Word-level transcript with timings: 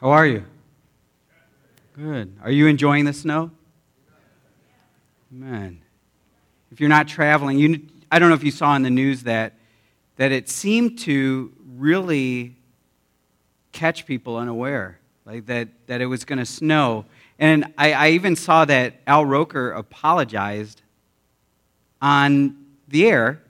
How 0.00 0.10
are 0.10 0.26
you? 0.26 0.44
Good. 1.96 2.36
Are 2.44 2.52
you 2.52 2.68
enjoying 2.68 3.04
the 3.04 3.12
snow? 3.12 3.50
Amen. 5.32 5.82
If 6.70 6.78
you're 6.78 6.88
not 6.88 7.08
traveling, 7.08 7.58
you, 7.58 7.80
I 8.12 8.20
don't 8.20 8.28
know 8.28 8.36
if 8.36 8.44
you 8.44 8.52
saw 8.52 8.76
in 8.76 8.84
the 8.84 8.90
news 8.90 9.24
that, 9.24 9.54
that 10.14 10.30
it 10.30 10.48
seemed 10.48 11.00
to 11.00 11.52
really 11.74 12.54
catch 13.72 14.06
people 14.06 14.36
unaware, 14.36 15.00
like 15.26 15.46
that, 15.46 15.68
that 15.88 16.00
it 16.00 16.06
was 16.06 16.24
going 16.24 16.38
to 16.38 16.46
snow. 16.46 17.04
And 17.40 17.72
I, 17.76 17.92
I 17.92 18.08
even 18.10 18.36
saw 18.36 18.64
that 18.66 19.00
Al 19.04 19.24
Roker 19.24 19.72
apologized 19.72 20.80
on 22.00 22.66
the 22.86 23.04
air 23.08 23.42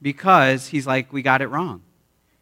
because 0.00 0.68
he's 0.68 0.86
like, 0.86 1.12
we 1.12 1.20
got 1.20 1.42
it 1.42 1.48
wrong. 1.48 1.82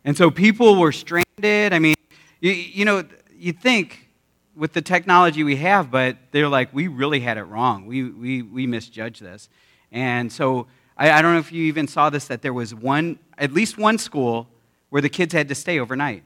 And 0.05 0.16
so 0.16 0.30
people 0.30 0.77
were 0.77 0.93
stranded. 0.93 1.73
I 1.73 1.80
mean, 1.80 1.95
you, 2.41 2.52
you 2.52 2.84
know, 2.84 3.05
you 3.37 3.52
think 3.52 4.09
with 4.56 4.73
the 4.73 4.83
technology 4.83 5.45
we 5.45 5.56
have, 5.56 5.91
but 5.91 6.16
they're 6.33 6.48
like, 6.48 6.74
we 6.74 6.88
really 6.88 7.20
had 7.20 7.38
it 7.38 7.45
wrong. 7.45 7.87
We, 7.87 8.05
we, 8.11 8.42
we 8.42 8.66
misjudged 8.66 9.23
this. 9.23 9.48
And 9.92 10.33
so 10.33 10.66
I, 10.97 11.12
I 11.12 11.23
don't 11.23 11.34
know 11.34 11.38
if 11.38 11.52
you 11.52 11.64
even 11.64 11.87
saw 11.87 12.11
this, 12.11 12.27
that 12.27 12.42
there 12.42 12.52
was 12.52 12.74
one, 12.74 13.19
at 13.38 13.52
least 13.52 13.78
one 13.78 13.98
school 13.98 14.48
where 14.91 15.01
the 15.01 15.09
kids 15.09 15.33
had 15.33 15.48
to 15.48 15.55
stay 15.55 15.78
overnight. 15.78 16.24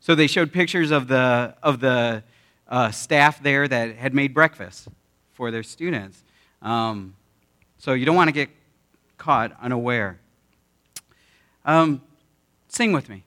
So 0.00 0.14
they 0.14 0.26
showed 0.26 0.52
pictures 0.52 0.90
of 0.90 1.08
the, 1.08 1.54
of 1.62 1.80
the 1.80 2.22
uh, 2.68 2.90
staff 2.90 3.42
there 3.42 3.66
that 3.66 3.96
had 3.96 4.14
made 4.14 4.34
breakfast 4.34 4.88
for 5.32 5.50
their 5.50 5.62
students. 5.62 6.22
Um, 6.62 7.16
so 7.78 7.94
you 7.94 8.04
don't 8.04 8.16
want 8.16 8.28
to 8.28 8.32
get 8.32 8.50
caught 9.16 9.56
unaware. 9.60 10.20
Um, 11.64 12.02
sing 12.68 12.92
with 12.92 13.08
me. 13.08 13.24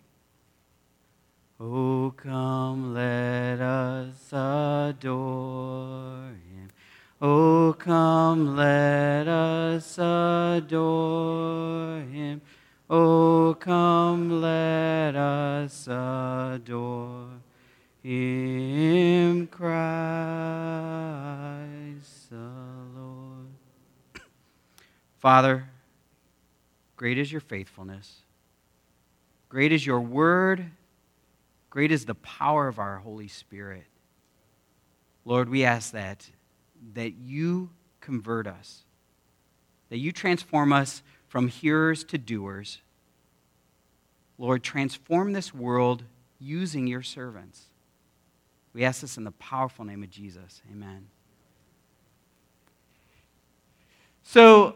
Oh, 1.60 2.14
come, 2.18 2.94
let 2.94 3.62
us 3.62 4.34
adore 4.34 6.34
him. 6.50 6.70
Oh, 7.22 7.76
come, 7.78 8.56
let 8.56 9.28
us 9.28 9.98
adore 9.98 12.02
him. 12.12 12.42
Oh, 12.90 13.56
come, 13.60 14.42
let 14.42 15.16
us 15.16 15.88
adore 15.88 17.30
him, 18.04 19.48
Christ 19.48 19.84
the 22.34 23.00
Lord. 23.00 23.48
Father, 25.20 25.70
great 26.96 27.18
is 27.18 27.32
your 27.32 27.42
faithfulness. 27.42 28.22
Great 29.50 29.72
is 29.72 29.86
your 29.86 30.02
word. 30.02 30.72
Great 31.74 31.92
is 31.92 32.06
the 32.06 32.14
power 32.14 32.68
of 32.68 32.78
our 32.78 32.98
Holy 32.98 33.28
Spirit. 33.28 33.86
Lord, 35.26 35.50
we 35.50 35.66
ask 35.66 35.92
that, 35.94 36.30
that 36.94 37.16
you 37.16 37.72
convert 38.00 38.46
us, 38.46 38.84
that 39.90 39.98
you 39.98 40.12
transform 40.12 40.72
us 40.72 41.02
from 41.28 41.48
hearers 41.48 42.04
to 42.04 42.20
doers. 42.20 42.78
Lord, 44.38 44.62
transform 44.62 45.34
this 45.34 45.52
world 45.52 46.04
using 46.38 46.86
your 46.86 47.02
servants. 47.02 47.64
We 48.74 48.86
ask 48.86 49.02
this 49.02 49.18
in 49.18 49.24
the 49.24 49.32
powerful 49.32 49.84
name 49.84 50.04
of 50.04 50.12
Jesus. 50.12 50.62
Amen. 50.72 51.08
So, 54.22 54.76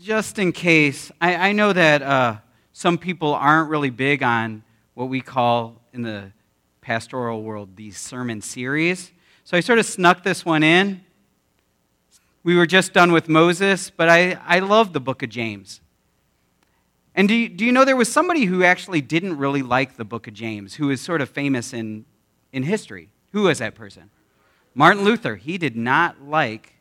just 0.00 0.36
in 0.40 0.50
case, 0.50 1.12
I, 1.20 1.50
I 1.50 1.52
know 1.52 1.72
that 1.72 2.02
uh, 2.02 2.38
some 2.72 2.98
people 2.98 3.34
aren't 3.34 3.70
really 3.70 3.90
big 3.90 4.24
on 4.24 4.64
what 4.94 5.08
we 5.08 5.20
call 5.20 5.80
in 5.92 6.02
the 6.02 6.32
pastoral 6.80 7.42
world 7.42 7.76
these 7.76 7.96
sermon 7.96 8.40
series. 8.40 9.12
So 9.44 9.56
I 9.56 9.60
sort 9.60 9.78
of 9.78 9.86
snuck 9.86 10.22
this 10.22 10.44
one 10.44 10.62
in. 10.62 11.02
We 12.42 12.56
were 12.56 12.66
just 12.66 12.92
done 12.92 13.12
with 13.12 13.28
Moses, 13.28 13.90
but 13.90 14.08
I, 14.08 14.38
I 14.46 14.60
love 14.60 14.92
the 14.92 15.00
book 15.00 15.22
of 15.22 15.28
James. 15.28 15.80
And 17.14 17.28
do 17.28 17.34
you, 17.34 17.48
do 17.48 17.64
you 17.64 17.72
know 17.72 17.84
there 17.84 17.96
was 17.96 18.10
somebody 18.10 18.44
who 18.44 18.64
actually 18.64 19.00
didn't 19.00 19.36
really 19.36 19.62
like 19.62 19.96
the 19.96 20.04
book 20.04 20.26
of 20.26 20.34
James, 20.34 20.74
who 20.74 20.90
is 20.90 21.00
sort 21.00 21.20
of 21.20 21.28
famous 21.28 21.72
in, 21.72 22.04
in 22.52 22.62
history? 22.62 23.10
Who 23.32 23.42
was 23.42 23.58
that 23.58 23.74
person? 23.74 24.10
Martin 24.74 25.04
Luther. 25.04 25.36
He 25.36 25.58
did 25.58 25.76
not 25.76 26.22
like, 26.22 26.74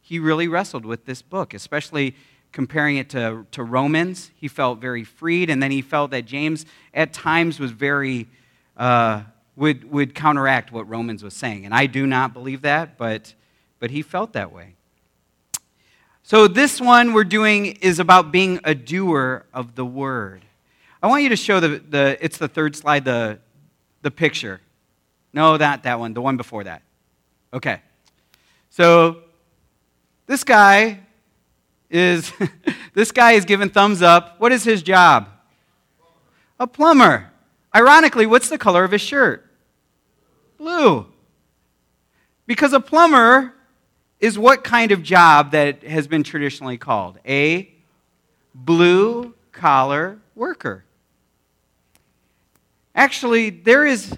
he 0.00 0.18
really 0.18 0.48
wrestled 0.48 0.86
with 0.86 1.04
this 1.04 1.20
book, 1.20 1.52
especially 1.52 2.14
comparing 2.52 2.98
it 2.98 3.08
to, 3.10 3.46
to 3.50 3.62
Romans. 3.62 4.30
He 4.34 4.46
felt 4.46 4.78
very 4.78 5.04
freed, 5.04 5.50
and 5.50 5.62
then 5.62 5.70
he 5.70 5.82
felt 5.82 6.10
that 6.10 6.26
James 6.26 6.66
at 6.94 7.12
times 7.12 7.58
was 7.58 7.70
very, 7.70 8.28
uh, 8.76 9.22
would, 9.56 9.90
would 9.90 10.14
counteract 10.14 10.70
what 10.70 10.88
Romans 10.88 11.24
was 11.24 11.34
saying. 11.34 11.64
And 11.64 11.74
I 11.74 11.86
do 11.86 12.06
not 12.06 12.32
believe 12.32 12.62
that, 12.62 12.98
but, 12.98 13.34
but 13.78 13.90
he 13.90 14.02
felt 14.02 14.34
that 14.34 14.52
way. 14.52 14.74
So 16.22 16.46
this 16.46 16.80
one 16.80 17.14
we're 17.14 17.24
doing 17.24 17.66
is 17.66 17.98
about 17.98 18.30
being 18.30 18.60
a 18.62 18.74
doer 18.74 19.44
of 19.52 19.74
the 19.74 19.84
word. 19.84 20.44
I 21.02 21.08
want 21.08 21.24
you 21.24 21.30
to 21.30 21.36
show 21.36 21.58
the, 21.58 21.82
the 21.88 22.16
it's 22.20 22.38
the 22.38 22.46
third 22.46 22.76
slide, 22.76 23.04
the, 23.04 23.40
the 24.02 24.10
picture. 24.10 24.60
No, 25.32 25.56
that, 25.56 25.82
that 25.82 25.98
one, 25.98 26.14
the 26.14 26.20
one 26.20 26.36
before 26.36 26.62
that. 26.64 26.82
Okay. 27.52 27.80
So 28.70 29.22
this 30.26 30.44
guy 30.44 31.00
is 31.92 32.32
this 32.94 33.12
guy 33.12 33.32
is 33.32 33.44
given 33.44 33.68
thumbs 33.68 34.02
up. 34.02 34.40
What 34.40 34.50
is 34.50 34.64
his 34.64 34.82
job? 34.82 35.28
A 36.58 36.66
plumber. 36.66 37.30
Ironically, 37.74 38.26
what's 38.26 38.48
the 38.48 38.58
color 38.58 38.82
of 38.84 38.90
his 38.90 39.00
shirt? 39.00 39.46
Blue. 40.58 41.06
Because 42.46 42.72
a 42.72 42.80
plumber 42.80 43.54
is 44.20 44.38
what 44.38 44.64
kind 44.64 44.92
of 44.92 45.02
job 45.02 45.52
that 45.52 45.82
has 45.82 46.06
been 46.06 46.22
traditionally 46.22 46.78
called? 46.78 47.18
A 47.26 47.72
blue 48.54 49.34
collar 49.52 50.18
worker. 50.34 50.84
Actually, 52.94 53.50
there 53.50 53.86
is. 53.86 54.16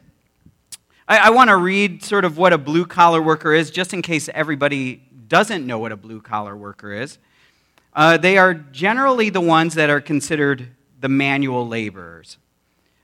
I, 1.07 1.19
I 1.19 1.31
want 1.31 1.49
to 1.51 1.57
read 1.57 2.03
sort 2.03 2.25
of 2.25 2.39
what 2.39 2.53
a 2.53 2.59
blue 2.59 2.87
collar 2.87 3.23
worker 3.23 3.53
is, 3.53 3.71
just 3.71 3.93
in 3.93 4.03
case 4.03 4.29
everybody 4.35 5.03
doesn't 5.29 5.67
know 5.67 5.79
what 5.79 5.93
a 5.93 5.97
blue 5.97 6.21
collar 6.21 6.57
worker 6.57 6.93
is. 6.93 7.19
Uh, 7.95 8.17
they 8.17 8.39
are 8.39 8.55
generally 8.55 9.31
the 9.31 9.41
ones 9.41 9.75
that 9.75 9.89
are 9.89 10.01
considered 10.01 10.69
the 11.01 11.09
manual 11.09 11.69
laborers. 11.69 12.39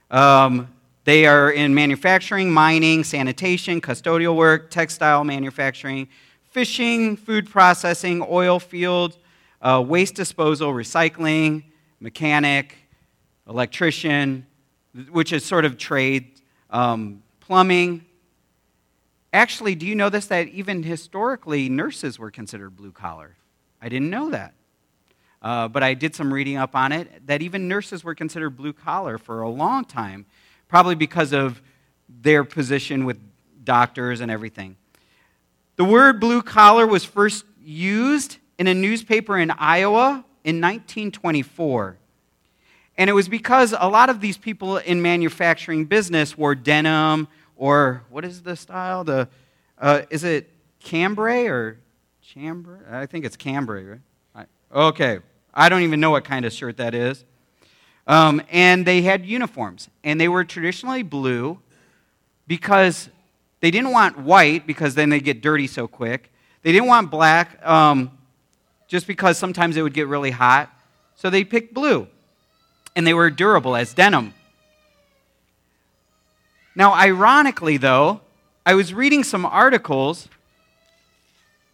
Um, 0.09 0.67
they 1.05 1.25
are 1.25 1.49
in 1.49 1.73
manufacturing, 1.73 2.51
mining, 2.51 3.03
sanitation, 3.03 3.79
custodial 3.79 4.35
work, 4.35 4.69
textile 4.69 5.23
manufacturing, 5.23 6.09
fishing, 6.49 7.15
food 7.15 7.49
processing, 7.49 8.25
oil 8.29 8.59
field, 8.59 9.17
uh, 9.61 9.83
waste 9.85 10.15
disposal, 10.15 10.73
recycling, 10.73 11.63
mechanic, 11.99 12.75
electrician, 13.47 14.45
which 15.09 15.31
is 15.31 15.45
sort 15.45 15.63
of 15.63 15.77
trade, 15.77 16.41
um, 16.69 17.23
plumbing. 17.39 18.05
Actually, 19.31 19.75
do 19.75 19.85
you 19.85 19.95
know 19.95 20.09
this 20.09 20.25
that 20.27 20.49
even 20.49 20.83
historically 20.83 21.69
nurses 21.69 22.19
were 22.19 22.29
considered 22.29 22.75
blue 22.75 22.91
collar? 22.91 23.37
I 23.81 23.87
didn't 23.87 24.09
know 24.09 24.29
that. 24.31 24.53
Uh, 25.41 25.67
but 25.67 25.81
I 25.81 25.93
did 25.93 26.15
some 26.15 26.33
reading 26.33 26.57
up 26.57 26.75
on 26.75 26.91
it 26.91 27.25
that 27.27 27.41
even 27.41 27.67
nurses 27.67 28.03
were 28.03 28.13
considered 28.13 28.51
blue 28.51 28.73
collar 28.73 29.17
for 29.17 29.41
a 29.41 29.49
long 29.49 29.85
time, 29.85 30.25
probably 30.67 30.95
because 30.95 31.33
of 31.33 31.61
their 32.21 32.43
position 32.43 33.05
with 33.05 33.17
doctors 33.63 34.21
and 34.21 34.29
everything. 34.29 34.75
The 35.77 35.83
word 35.83 36.19
blue 36.19 36.41
collar 36.41 36.85
was 36.85 37.03
first 37.03 37.45
used 37.63 38.37
in 38.59 38.67
a 38.67 38.73
newspaper 38.73 39.37
in 39.39 39.49
Iowa 39.51 40.23
in 40.43 40.61
1924. 40.61 41.97
And 42.97 43.09
it 43.09 43.13
was 43.13 43.27
because 43.27 43.73
a 43.77 43.89
lot 43.89 44.09
of 44.09 44.21
these 44.21 44.37
people 44.37 44.77
in 44.77 45.01
manufacturing 45.01 45.85
business 45.85 46.37
wore 46.37 46.53
denim 46.53 47.27
or 47.55 48.03
what 48.09 48.25
is 48.25 48.43
the 48.43 48.55
style? 48.55 49.03
The, 49.03 49.27
uh, 49.79 50.01
is 50.11 50.23
it 50.23 50.51
cambray 50.79 51.47
or 51.47 51.79
chambray? 52.21 52.79
I 52.91 53.07
think 53.07 53.25
it's 53.25 53.37
cambray, 53.37 53.85
right? 53.85 53.99
Okay, 54.73 55.19
I 55.53 55.69
don't 55.69 55.81
even 55.81 55.99
know 55.99 56.11
what 56.11 56.23
kind 56.23 56.45
of 56.45 56.53
shirt 56.53 56.77
that 56.77 56.93
is. 56.93 57.23
Um, 58.07 58.41
and 58.49 58.85
they 58.85 59.01
had 59.01 59.25
uniforms, 59.25 59.89
and 60.03 60.19
they 60.19 60.27
were 60.27 60.43
traditionally 60.43 61.03
blue 61.03 61.59
because 62.47 63.09
they 63.59 63.71
didn't 63.71 63.91
want 63.91 64.17
white 64.17 64.65
because 64.65 64.95
then 64.95 65.09
they 65.09 65.19
get 65.19 65.41
dirty 65.41 65.67
so 65.67 65.87
quick. 65.87 66.31
They 66.63 66.71
didn't 66.71 66.87
want 66.87 67.11
black 67.11 67.65
um, 67.65 68.11
just 68.87 69.07
because 69.07 69.37
sometimes 69.37 69.77
it 69.77 69.81
would 69.81 69.93
get 69.93 70.07
really 70.07 70.31
hot. 70.31 70.69
So 71.15 71.29
they 71.29 71.43
picked 71.43 71.73
blue, 71.73 72.07
and 72.95 73.05
they 73.05 73.13
were 73.13 73.29
durable 73.29 73.75
as 73.75 73.93
denim. 73.93 74.33
Now, 76.75 76.93
ironically, 76.93 77.77
though, 77.77 78.21
I 78.65 78.73
was 78.73 78.93
reading 78.93 79.23
some 79.23 79.45
articles 79.45 80.27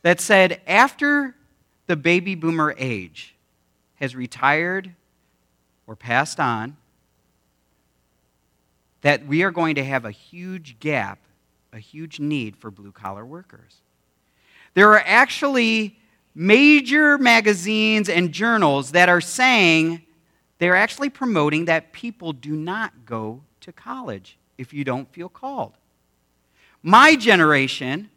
that 0.01 0.19
said 0.19 0.62
after 0.68 1.35
the 1.85 1.95
baby 1.95 2.35
boomer 2.35 2.75
age, 2.77 3.35
has 3.97 4.15
retired 4.15 4.94
or 5.85 5.95
passed 5.95 6.39
on, 6.39 6.77
that 9.01 9.25
we 9.27 9.44
are 9.44 9.51
going 9.51 9.75
to 9.75 9.83
have 9.83 10.05
a 10.05 10.11
huge 10.11 10.79
gap, 10.79 11.19
a 11.71 11.79
huge 11.79 12.19
need 12.19 12.55
for 12.55 12.71
blue 12.71 12.91
collar 12.91 13.25
workers. 13.25 13.81
There 14.73 14.91
are 14.91 15.03
actually 15.05 15.97
major 16.33 17.17
magazines 17.17 18.09
and 18.09 18.31
journals 18.31 18.91
that 18.91 19.09
are 19.09 19.21
saying 19.21 20.03
they're 20.59 20.75
actually 20.75 21.09
promoting 21.09 21.65
that 21.65 21.94
people 21.94 22.33
do 22.33 22.55
not 22.55 23.05
go 23.05 23.41
to 23.61 23.71
college 23.71 24.38
if 24.57 24.73
you 24.73 24.83
don't 24.83 25.11
feel 25.11 25.29
called. 25.29 25.73
My 26.83 27.15
generation 27.15 28.09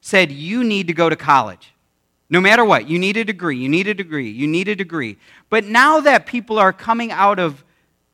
said 0.00 0.30
you 0.30 0.62
need 0.62 0.86
to 0.86 0.92
go 0.92 1.08
to 1.08 1.16
college. 1.16 1.72
No 2.28 2.40
matter 2.40 2.64
what, 2.64 2.88
you 2.88 2.98
need 2.98 3.16
a 3.16 3.24
degree, 3.24 3.56
you 3.56 3.68
need 3.68 3.86
a 3.86 3.94
degree, 3.94 4.28
you 4.28 4.46
need 4.46 4.68
a 4.68 4.74
degree. 4.74 5.16
But 5.48 5.64
now 5.64 6.00
that 6.00 6.26
people 6.26 6.58
are 6.58 6.72
coming 6.72 7.12
out 7.12 7.38
of 7.38 7.64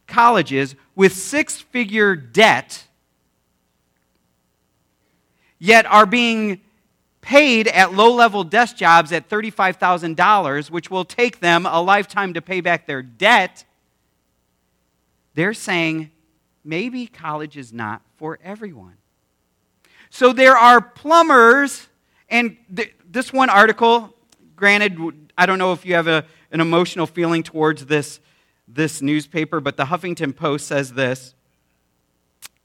colleges 0.06 0.74
with 0.94 1.14
six 1.14 1.60
figure 1.60 2.14
debt, 2.14 2.86
yet 5.58 5.86
are 5.86 6.04
being 6.04 6.60
paid 7.22 7.68
at 7.68 7.94
low 7.94 8.12
level 8.12 8.44
desk 8.44 8.76
jobs 8.76 9.12
at 9.12 9.30
$35,000, 9.30 10.70
which 10.70 10.90
will 10.90 11.04
take 11.04 11.40
them 11.40 11.64
a 11.64 11.80
lifetime 11.80 12.34
to 12.34 12.42
pay 12.42 12.60
back 12.60 12.86
their 12.86 13.02
debt, 13.02 13.64
they're 15.34 15.54
saying 15.54 16.10
maybe 16.64 17.06
college 17.06 17.56
is 17.56 17.72
not 17.72 18.02
for 18.16 18.38
everyone. 18.44 18.96
So 20.10 20.32
there 20.34 20.58
are 20.58 20.80
plumbers, 20.80 21.88
and 22.28 22.56
this 23.12 23.32
one 23.32 23.50
article, 23.50 24.14
granted, 24.56 25.30
I 25.36 25.44
don't 25.44 25.58
know 25.58 25.72
if 25.72 25.84
you 25.84 25.94
have 25.94 26.08
a, 26.08 26.24
an 26.50 26.60
emotional 26.60 27.06
feeling 27.06 27.42
towards 27.42 27.86
this, 27.86 28.20
this 28.66 29.02
newspaper, 29.02 29.60
but 29.60 29.76
the 29.76 29.84
Huffington 29.84 30.34
Post 30.34 30.66
says 30.66 30.94
this. 30.94 31.34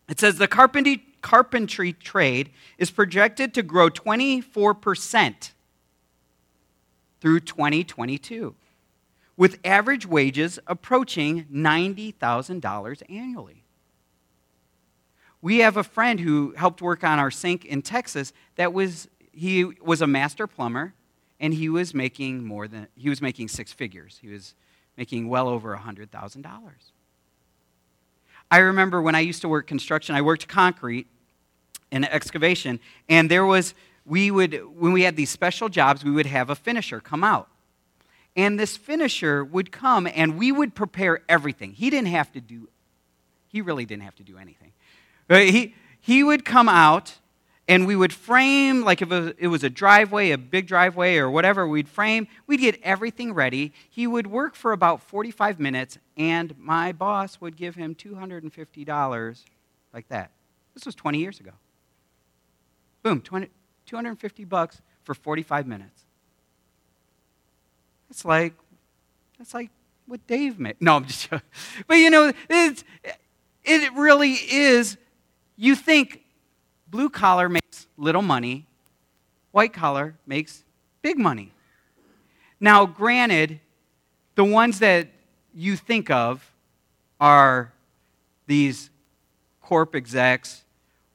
It 0.09 0.21
says 0.21 0.37
the 0.37 0.47
carpentry, 0.47 1.03
carpentry 1.21 1.91
trade 1.91 2.51
is 2.77 2.91
projected 2.91 3.53
to 3.55 3.61
grow 3.61 3.89
24% 3.89 5.51
through 7.19 7.39
2022, 7.41 8.55
with 9.35 9.59
average 9.65 10.05
wages 10.05 10.59
approaching 10.65 11.43
$90,000 11.51 13.03
annually. 13.09 13.63
We 15.41 15.59
have 15.59 15.75
a 15.75 15.83
friend 15.83 16.19
who 16.19 16.53
helped 16.57 16.81
work 16.81 17.03
on 17.03 17.19
our 17.19 17.31
sink 17.31 17.65
in 17.65 17.81
Texas 17.81 18.33
that 18.55 18.73
was 18.73 19.07
he 19.37 19.63
was 19.63 20.01
a 20.01 20.07
master 20.07 20.47
plumber 20.47 20.93
and 21.39 21.53
he 21.53 21.69
was 21.69 21.93
making 21.93 22.43
more 22.43 22.67
than 22.67 22.87
he 22.95 23.09
was 23.09 23.21
making 23.21 23.47
six 23.47 23.71
figures. 23.71 24.17
He 24.21 24.29
was 24.29 24.55
making 24.97 25.29
well 25.29 25.47
over 25.47 25.77
$100,000. 25.77 26.47
I 28.49 28.57
remember 28.57 29.01
when 29.01 29.13
I 29.13 29.19
used 29.19 29.41
to 29.41 29.49
work 29.49 29.67
construction, 29.67 30.15
I 30.15 30.21
worked 30.21 30.47
concrete 30.47 31.07
in 31.91 32.03
excavation, 32.03 32.79
and 33.07 33.29
there 33.29 33.45
was, 33.45 33.73
we 34.05 34.31
would, 34.31 34.61
when 34.75 34.91
we 34.93 35.03
had 35.03 35.15
these 35.15 35.29
special 35.29 35.69
jobs, 35.69 36.03
we 36.03 36.11
would 36.11 36.25
have 36.25 36.49
a 36.49 36.55
finisher 36.55 36.99
come 36.99 37.23
out. 37.23 37.49
And 38.35 38.59
this 38.59 38.77
finisher 38.77 39.43
would 39.43 39.71
come 39.71 40.07
and 40.07 40.37
we 40.37 40.51
would 40.51 40.75
prepare 40.75 41.21
everything. 41.27 41.73
He 41.73 41.89
didn't 41.89 42.09
have 42.09 42.31
to 42.33 42.41
do, 42.41 42.69
he 43.47 43.61
really 43.61 43.85
didn't 43.85 44.03
have 44.03 44.15
to 44.15 44.23
do 44.23 44.37
anything. 44.37 44.73
But 45.27 45.49
he, 45.49 45.75
he 45.99 46.23
would 46.23 46.45
come 46.45 46.69
out 46.69 47.15
and 47.67 47.85
we 47.85 47.95
would 47.95 48.13
frame, 48.13 48.83
like 48.83 49.01
if 49.01 49.11
it 49.11 49.47
was 49.47 49.63
a 49.63 49.69
driveway, 49.69 50.31
a 50.31 50.37
big 50.37 50.67
driveway, 50.67 51.17
or 51.17 51.29
whatever, 51.29 51.67
we'd 51.67 51.89
frame, 51.89 52.27
we'd 52.47 52.61
get 52.61 52.79
everything 52.81 53.33
ready. 53.33 53.73
He 53.89 54.07
would 54.07 54.27
work 54.27 54.55
for 54.55 54.71
about 54.71 55.01
45 55.01 55.59
minutes, 55.59 55.97
and 56.15 56.57
my 56.57 56.93
boss 56.93 57.41
would 57.41 57.57
give 57.57 57.75
him 57.75 57.93
$250 57.93 59.43
like 59.93 60.07
that. 60.07 60.31
This 60.73 60.85
was 60.85 60.95
20 60.95 61.19
years 61.19 61.39
ago. 61.39 61.51
Boom, 63.03 63.21
20, 63.21 63.49
250 63.85 64.45
bucks 64.45 64.81
for 65.03 65.13
45 65.13 65.67
minutes. 65.67 66.05
It's 68.09 68.23
like, 68.23 68.53
that's 69.37 69.53
like 69.53 69.71
what 70.05 70.25
Dave 70.25 70.57
made. 70.57 70.77
No, 70.79 70.95
I'm 70.95 71.05
just 71.05 71.23
joking. 71.29 71.41
But 71.87 71.95
you 71.95 72.09
know, 72.09 72.31
it's, 72.49 72.85
it 73.65 73.93
really 73.93 74.33
is, 74.33 74.97
you 75.57 75.75
think, 75.75 76.21
Blue 76.97 77.11
collar 77.11 77.47
makes 77.47 77.85
little 77.95 78.23
money, 78.23 78.65
white 79.51 79.71
collar 79.71 80.15
makes 80.25 80.63
big 81.03 81.19
money. 81.19 81.51
Now, 82.59 82.87
granted, 82.87 83.59
the 84.33 84.43
ones 84.43 84.79
that 84.79 85.07
you 85.53 85.75
think 85.75 86.09
of 86.09 86.51
are 87.19 87.71
these 88.47 88.89
corp 89.61 89.93
execs 89.93 90.63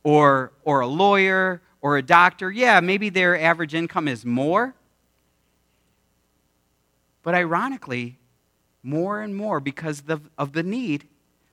or, 0.04 0.52
or 0.62 0.82
a 0.82 0.86
lawyer 0.86 1.60
or 1.80 1.96
a 1.96 2.02
doctor. 2.02 2.48
Yeah, 2.48 2.78
maybe 2.78 3.08
their 3.08 3.36
average 3.36 3.74
income 3.74 4.06
is 4.06 4.24
more. 4.24 4.76
But 7.24 7.34
ironically, 7.34 8.18
more 8.84 9.20
and 9.20 9.34
more, 9.34 9.58
because 9.58 10.04
of 10.38 10.52
the 10.52 10.62
need, 10.62 11.08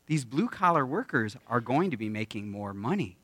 these 0.06 0.24
blue 0.24 0.50
collar 0.50 0.86
workers 0.86 1.36
are 1.48 1.62
going 1.62 1.90
to 1.90 1.98
be 1.98 2.10
making 2.10 2.52
more 2.52 2.76
money. 2.76 3.16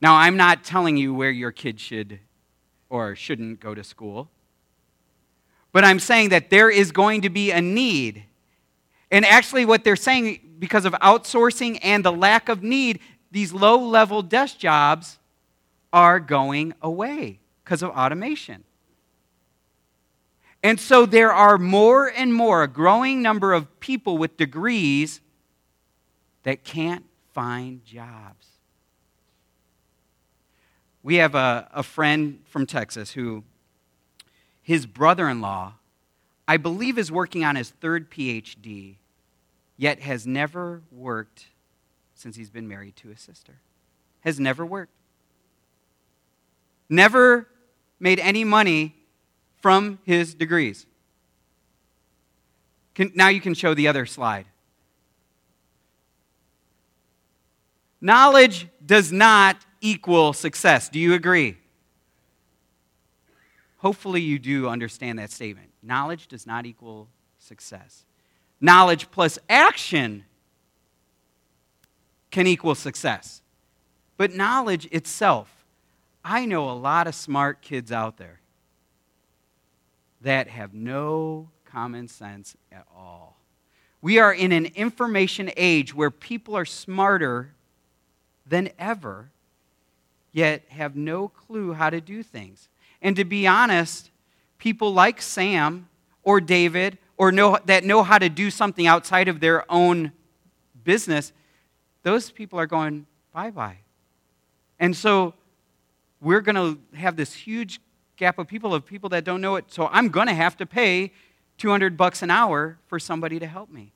Now, 0.00 0.16
I'm 0.16 0.36
not 0.36 0.64
telling 0.64 0.96
you 0.96 1.12
where 1.12 1.30
your 1.30 1.52
kid 1.52 1.78
should 1.78 2.20
or 2.88 3.14
shouldn't 3.14 3.60
go 3.60 3.74
to 3.74 3.84
school, 3.84 4.30
but 5.72 5.84
I'm 5.84 6.00
saying 6.00 6.30
that 6.30 6.50
there 6.50 6.70
is 6.70 6.90
going 6.90 7.22
to 7.22 7.30
be 7.30 7.50
a 7.50 7.60
need. 7.60 8.24
And 9.10 9.24
actually, 9.24 9.64
what 9.64 9.84
they're 9.84 9.96
saying, 9.96 10.56
because 10.58 10.84
of 10.84 10.92
outsourcing 10.94 11.78
and 11.82 12.04
the 12.04 12.12
lack 12.12 12.48
of 12.48 12.62
need, 12.62 13.00
these 13.30 13.52
low 13.52 13.78
level 13.78 14.22
desk 14.22 14.58
jobs 14.58 15.18
are 15.92 16.18
going 16.18 16.72
away 16.82 17.38
because 17.64 17.82
of 17.82 17.90
automation. 17.90 18.64
And 20.62 20.78
so 20.78 21.06
there 21.06 21.32
are 21.32 21.56
more 21.56 22.08
and 22.08 22.34
more, 22.34 22.62
a 22.62 22.68
growing 22.68 23.22
number 23.22 23.52
of 23.52 23.80
people 23.80 24.18
with 24.18 24.36
degrees 24.36 25.20
that 26.42 26.64
can't 26.64 27.04
find 27.32 27.84
jobs. 27.84 28.49
We 31.02 31.16
have 31.16 31.34
a, 31.34 31.68
a 31.72 31.82
friend 31.82 32.40
from 32.46 32.66
Texas 32.66 33.12
who, 33.12 33.44
his 34.62 34.86
brother 34.86 35.28
in 35.28 35.40
law, 35.40 35.74
I 36.46 36.56
believe, 36.56 36.98
is 36.98 37.10
working 37.10 37.44
on 37.44 37.56
his 37.56 37.70
third 37.70 38.10
PhD, 38.10 38.96
yet 39.76 40.00
has 40.00 40.26
never 40.26 40.82
worked 40.90 41.46
since 42.14 42.36
he's 42.36 42.50
been 42.50 42.68
married 42.68 42.96
to 42.96 43.08
his 43.08 43.20
sister. 43.20 43.54
Has 44.20 44.38
never 44.38 44.66
worked. 44.66 44.92
Never 46.88 47.48
made 47.98 48.18
any 48.18 48.44
money 48.44 48.94
from 49.62 49.98
his 50.04 50.34
degrees. 50.34 50.86
Can, 52.94 53.12
now 53.14 53.28
you 53.28 53.40
can 53.40 53.54
show 53.54 53.72
the 53.72 53.88
other 53.88 54.04
slide. 54.04 54.46
Knowledge 58.00 58.66
does 58.84 59.12
not 59.12 59.56
equal 59.80 60.32
success. 60.32 60.88
Do 60.88 60.98
you 60.98 61.14
agree? 61.14 61.56
Hopefully, 63.78 64.20
you 64.20 64.38
do 64.38 64.68
understand 64.68 65.18
that 65.18 65.30
statement. 65.30 65.70
Knowledge 65.82 66.28
does 66.28 66.46
not 66.46 66.66
equal 66.66 67.08
success. 67.38 68.04
Knowledge 68.60 69.10
plus 69.10 69.38
action 69.48 70.24
can 72.30 72.46
equal 72.46 72.74
success. 72.74 73.40
But 74.16 74.34
knowledge 74.34 74.86
itself, 74.92 75.64
I 76.22 76.44
know 76.44 76.68
a 76.68 76.72
lot 76.72 77.06
of 77.06 77.14
smart 77.14 77.62
kids 77.62 77.90
out 77.90 78.18
there 78.18 78.40
that 80.20 80.48
have 80.48 80.74
no 80.74 81.48
common 81.64 82.06
sense 82.08 82.56
at 82.70 82.86
all. 82.94 83.38
We 84.02 84.18
are 84.18 84.32
in 84.32 84.52
an 84.52 84.66
information 84.66 85.50
age 85.56 85.94
where 85.94 86.10
people 86.10 86.56
are 86.56 86.64
smarter 86.64 87.54
than 88.46 88.70
ever, 88.78 89.30
yet 90.32 90.64
have 90.68 90.96
no 90.96 91.28
clue 91.28 91.72
how 91.72 91.90
to 91.90 92.00
do 92.00 92.22
things. 92.22 92.68
And 93.02 93.16
to 93.16 93.24
be 93.24 93.46
honest, 93.46 94.10
people 94.58 94.92
like 94.92 95.20
Sam 95.22 95.88
or 96.22 96.40
David 96.40 96.98
or 97.16 97.32
know, 97.32 97.58
that 97.66 97.84
know 97.84 98.02
how 98.02 98.18
to 98.18 98.28
do 98.28 98.50
something 98.50 98.86
outside 98.86 99.28
of 99.28 99.40
their 99.40 99.70
own 99.70 100.12
business, 100.84 101.32
those 102.02 102.30
people 102.30 102.58
are 102.58 102.66
going 102.66 103.06
bye 103.32 103.50
bye. 103.50 103.78
And 104.78 104.96
so 104.96 105.34
we're 106.20 106.40
going 106.40 106.56
to 106.56 106.96
have 106.96 107.16
this 107.16 107.34
huge 107.34 107.80
gap 108.16 108.38
of 108.38 108.46
people 108.46 108.74
of 108.74 108.86
people 108.86 109.08
that 109.10 109.24
don't 109.24 109.40
know 109.40 109.56
it. 109.56 109.66
So 109.68 109.88
I'm 109.92 110.08
going 110.08 110.26
to 110.26 110.34
have 110.34 110.56
to 110.58 110.66
pay 110.66 111.12
200 111.58 111.96
bucks 111.96 112.22
an 112.22 112.30
hour 112.30 112.78
for 112.86 112.98
somebody 112.98 113.38
to 113.38 113.46
help 113.46 113.70
me. 113.70 113.92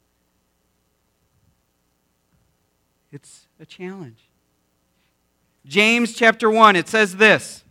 It's 3.11 3.47
a 3.61 3.67
challenge. 3.67 4.29
James 5.67 6.15
chapter 6.15 6.51
1, 6.51 6.77
it 6.77 6.89
says 6.89 7.17
this. 7.17 7.65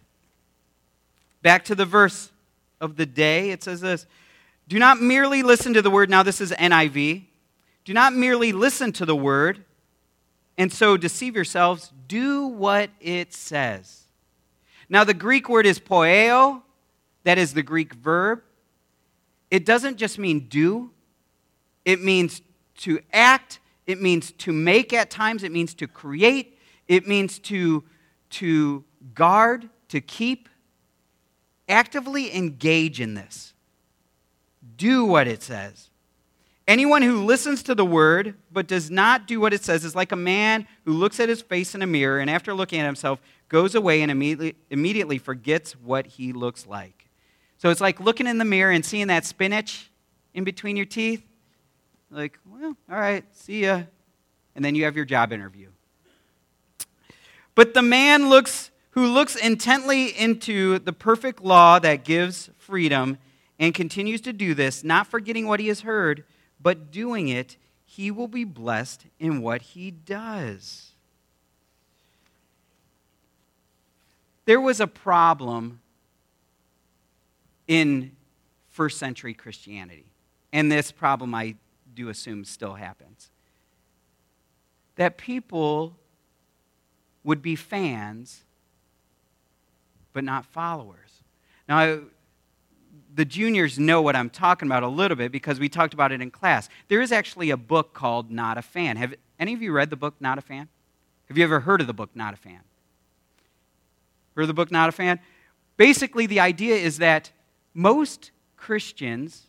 Back 1.41 1.65
to 1.65 1.75
the 1.75 1.85
verse 1.85 2.31
of 2.81 2.95
the 2.95 3.05
day, 3.05 3.51
it 3.51 3.63
says 3.63 3.81
this 3.81 4.05
Do 4.67 4.79
not 4.79 5.01
merely 5.01 5.43
listen 5.43 5.73
to 5.73 5.81
the 5.81 5.91
word, 5.91 6.09
now 6.09 6.23
this 6.23 6.41
is 6.41 6.51
NIV. 6.51 7.25
Do 7.85 7.93
not 7.93 8.13
merely 8.13 8.51
listen 8.51 8.93
to 8.93 9.05
the 9.05 9.15
word 9.15 9.65
and 10.57 10.71
so 10.71 10.97
deceive 10.97 11.35
yourselves. 11.35 11.91
Do 12.07 12.45
what 12.47 12.89
it 13.01 13.33
says. 13.33 14.03
Now, 14.89 15.03
the 15.03 15.13
Greek 15.13 15.49
word 15.49 15.65
is 15.65 15.79
poieo, 15.79 16.61
that 17.23 17.37
is 17.37 17.53
the 17.53 17.63
Greek 17.63 17.93
verb. 17.93 18.41
It 19.49 19.65
doesn't 19.65 19.97
just 19.97 20.19
mean 20.19 20.41
do, 20.41 20.91
it 21.85 22.01
means 22.01 22.41
to 22.77 22.99
act, 23.11 23.59
it 23.85 24.01
means 24.01 24.31
to 24.33 24.51
make 24.51 24.93
at 24.93 25.09
times, 25.09 25.43
it 25.43 25.51
means 25.51 25.73
to 25.75 25.87
create, 25.87 26.52
it 26.87 27.07
means 27.07 27.39
to, 27.39 27.83
to 28.31 28.83
guard, 29.13 29.69
to 29.89 30.01
keep. 30.01 30.49
Actively 31.69 32.35
engage 32.35 32.99
in 32.99 33.13
this. 33.13 33.53
Do 34.75 35.05
what 35.05 35.27
it 35.27 35.41
says. 35.41 35.89
Anyone 36.67 37.01
who 37.01 37.25
listens 37.25 37.63
to 37.63 37.75
the 37.75 37.85
word 37.85 38.35
but 38.51 38.67
does 38.67 38.89
not 38.89 39.27
do 39.27 39.39
what 39.39 39.53
it 39.53 39.63
says 39.63 39.83
is 39.83 39.95
like 39.95 40.11
a 40.11 40.17
man 40.17 40.65
who 40.85 40.93
looks 40.93 41.19
at 41.19 41.27
his 41.27 41.41
face 41.41 41.75
in 41.75 41.81
a 41.81 41.87
mirror 41.87 42.19
and 42.19 42.29
after 42.29 42.53
looking 42.53 42.79
at 42.79 42.85
himself 42.85 43.19
goes 43.49 43.75
away 43.75 44.01
and 44.01 44.09
immediately, 44.09 44.55
immediately 44.69 45.17
forgets 45.17 45.73
what 45.73 46.05
he 46.05 46.31
looks 46.31 46.65
like. 46.65 47.09
So 47.57 47.69
it's 47.69 47.81
like 47.81 47.99
looking 47.99 48.27
in 48.27 48.37
the 48.37 48.45
mirror 48.45 48.71
and 48.71 48.85
seeing 48.85 49.07
that 49.07 49.25
spinach 49.25 49.91
in 50.33 50.43
between 50.43 50.77
your 50.77 50.85
teeth. 50.85 51.23
Like, 52.09 52.39
well, 52.49 52.75
all 52.89 52.99
right, 52.99 53.25
see 53.35 53.63
ya. 53.63 53.83
And 54.55 54.63
then 54.63 54.75
you 54.75 54.85
have 54.85 54.95
your 54.95 55.05
job 55.05 55.33
interview. 55.33 55.69
But 57.55 57.73
the 57.73 57.81
man 57.81 58.29
looks 58.29 58.71
who 58.91 59.07
looks 59.07 59.35
intently 59.35 60.07
into 60.09 60.77
the 60.77 60.93
perfect 60.93 61.41
law 61.41 61.79
that 61.79 62.03
gives 62.03 62.51
freedom 62.59 63.17
and 63.57 63.73
continues 63.73 64.21
to 64.21 64.33
do 64.33 64.53
this, 64.53 64.83
not 64.83 65.07
forgetting 65.07 65.47
what 65.47 65.59
he 65.59 65.67
has 65.67 65.81
heard, 65.81 66.23
but 66.61 66.91
doing 66.91 67.27
it, 67.27 67.57
he 67.85 68.11
will 68.11 68.27
be 68.27 68.43
blessed 68.43 69.05
in 69.19 69.41
what 69.41 69.61
he 69.61 69.89
does. 69.89 70.91
There 74.45 74.61
was 74.61 74.79
a 74.79 74.87
problem 74.87 75.79
in 77.67 78.11
first 78.69 78.99
century 78.99 79.33
Christianity, 79.33 80.05
and 80.51 80.71
this 80.71 80.91
problem 80.91 81.33
I 81.33 81.55
do 81.95 82.09
assume 82.09 82.45
still 82.45 82.73
happens. 82.73 83.29
That 84.97 85.17
people 85.17 85.95
would 87.23 87.41
be 87.41 87.55
fans, 87.55 88.43
but 90.11 90.23
not 90.23 90.45
followers. 90.45 91.23
Now, 91.67 91.99
the 93.15 93.25
juniors 93.25 93.77
know 93.77 94.01
what 94.01 94.15
I'm 94.15 94.29
talking 94.29 94.67
about 94.67 94.83
a 94.83 94.87
little 94.87 95.15
bit 95.15 95.31
because 95.31 95.59
we 95.59 95.69
talked 95.69 95.93
about 95.93 96.11
it 96.11 96.21
in 96.21 96.31
class. 96.31 96.69
There 96.87 97.01
is 97.01 97.11
actually 97.11 97.51
a 97.51 97.57
book 97.57 97.93
called 97.93 98.31
Not 98.31 98.57
a 98.57 98.61
Fan. 98.61 98.97
Have 98.97 99.13
any 99.39 99.53
of 99.53 99.61
you 99.61 99.71
read 99.71 99.89
the 99.89 99.95
book 99.95 100.15
Not 100.19 100.37
a 100.37 100.41
Fan? 100.41 100.67
Have 101.27 101.37
you 101.37 101.43
ever 101.43 101.61
heard 101.61 101.81
of 101.81 101.87
the 101.87 101.93
book 101.93 102.09
Not 102.15 102.33
a 102.33 102.37
Fan? 102.37 102.59
Heard 104.35 104.47
the 104.47 104.53
book 104.53 104.71
Not 104.71 104.89
a 104.89 104.91
Fan? 104.91 105.19
Basically, 105.77 106.25
the 106.25 106.39
idea 106.39 106.75
is 106.75 106.97
that 106.97 107.31
most 107.73 108.31
Christians 108.57 109.47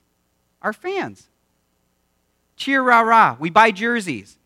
are 0.63 0.73
fans. 0.73 1.29
Cheer, 2.57 2.83
rah, 2.83 3.01
rah. 3.01 3.37
We 3.39 3.51
buy 3.51 3.71
jerseys. 3.71 4.39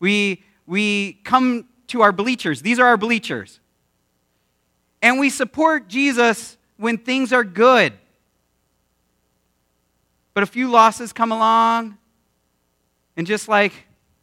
We, 0.00 0.44
we 0.66 1.14
come 1.24 1.68
to 1.88 2.02
our 2.02 2.12
bleachers. 2.12 2.62
These 2.62 2.78
are 2.78 2.86
our 2.86 2.96
bleachers. 2.96 3.60
And 5.02 5.18
we 5.18 5.30
support 5.30 5.88
Jesus 5.88 6.56
when 6.76 6.98
things 6.98 7.32
are 7.32 7.44
good. 7.44 7.92
But 10.34 10.42
a 10.42 10.46
few 10.46 10.70
losses 10.70 11.12
come 11.12 11.32
along, 11.32 11.96
and 13.16 13.26
just 13.26 13.48
like 13.48 13.72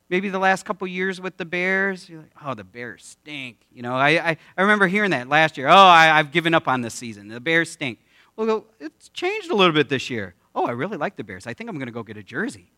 maybe 0.09 0.29
the 0.29 0.37
last 0.37 0.63
couple 0.63 0.85
years 0.85 1.19
with 1.19 1.37
the 1.37 1.45
Bears, 1.45 2.07
you're 2.07 2.19
like, 2.19 2.31
oh, 2.45 2.53
the 2.53 2.63
Bears 2.63 3.03
stink. 3.03 3.57
You 3.73 3.81
know, 3.81 3.95
I, 3.95 4.09
I, 4.09 4.37
I 4.55 4.61
remember 4.61 4.85
hearing 4.85 5.09
that 5.09 5.27
last 5.27 5.57
year. 5.57 5.67
Oh, 5.67 5.73
I, 5.73 6.19
I've 6.19 6.31
given 6.31 6.53
up 6.53 6.67
on 6.67 6.81
this 6.81 6.93
season. 6.93 7.29
The 7.29 7.39
Bears 7.39 7.71
stink. 7.71 7.97
Well, 8.35 8.65
it's 8.79 9.09
changed 9.09 9.49
a 9.49 9.55
little 9.55 9.73
bit 9.73 9.89
this 9.89 10.11
year. 10.11 10.35
Oh, 10.53 10.65
I 10.65 10.71
really 10.71 10.97
like 10.97 11.15
the 11.15 11.23
Bears. 11.23 11.47
I 11.47 11.55
think 11.55 11.67
I'm 11.67 11.77
going 11.77 11.87
to 11.87 11.91
go 11.91 12.03
get 12.03 12.17
a 12.17 12.21
jersey. 12.21 12.71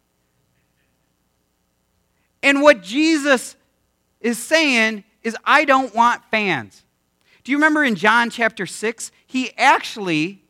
And 2.42 2.62
what 2.62 2.82
Jesus 2.82 3.58
is 4.22 4.42
saying 4.42 5.04
is, 5.24 5.36
I 5.44 5.66
don't 5.66 5.94
want 5.94 6.24
fans. 6.32 6.84
Do 7.44 7.52
you 7.52 7.58
remember 7.58 7.84
in 7.84 7.96
John 7.96 8.30
chapter 8.30 8.66
6? 8.66 9.12
He 9.28 9.56
actually 9.58 10.44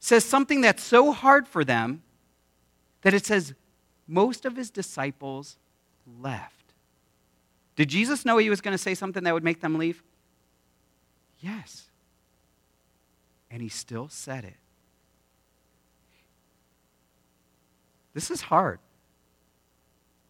says 0.00 0.24
something 0.24 0.60
that's 0.60 0.82
so 0.82 1.12
hard 1.12 1.48
for 1.48 1.64
them 1.64 2.02
that 3.02 3.14
it 3.14 3.24
says 3.24 3.54
most 4.06 4.44
of 4.44 4.56
his 4.56 4.70
disciples 4.70 5.56
left. 6.20 6.52
Did 7.74 7.88
Jesus 7.88 8.24
know 8.24 8.38
he 8.38 8.50
was 8.50 8.60
going 8.60 8.72
to 8.72 8.78
say 8.78 8.94
something 8.94 9.24
that 9.24 9.34
would 9.34 9.44
make 9.44 9.60
them 9.60 9.76
leave? 9.78 10.02
Yes. 11.40 11.86
And 13.50 13.62
he 13.62 13.68
still 13.68 14.08
said 14.08 14.44
it. 14.44 14.56
This 18.14 18.30
is 18.30 18.40
hard. 18.40 18.78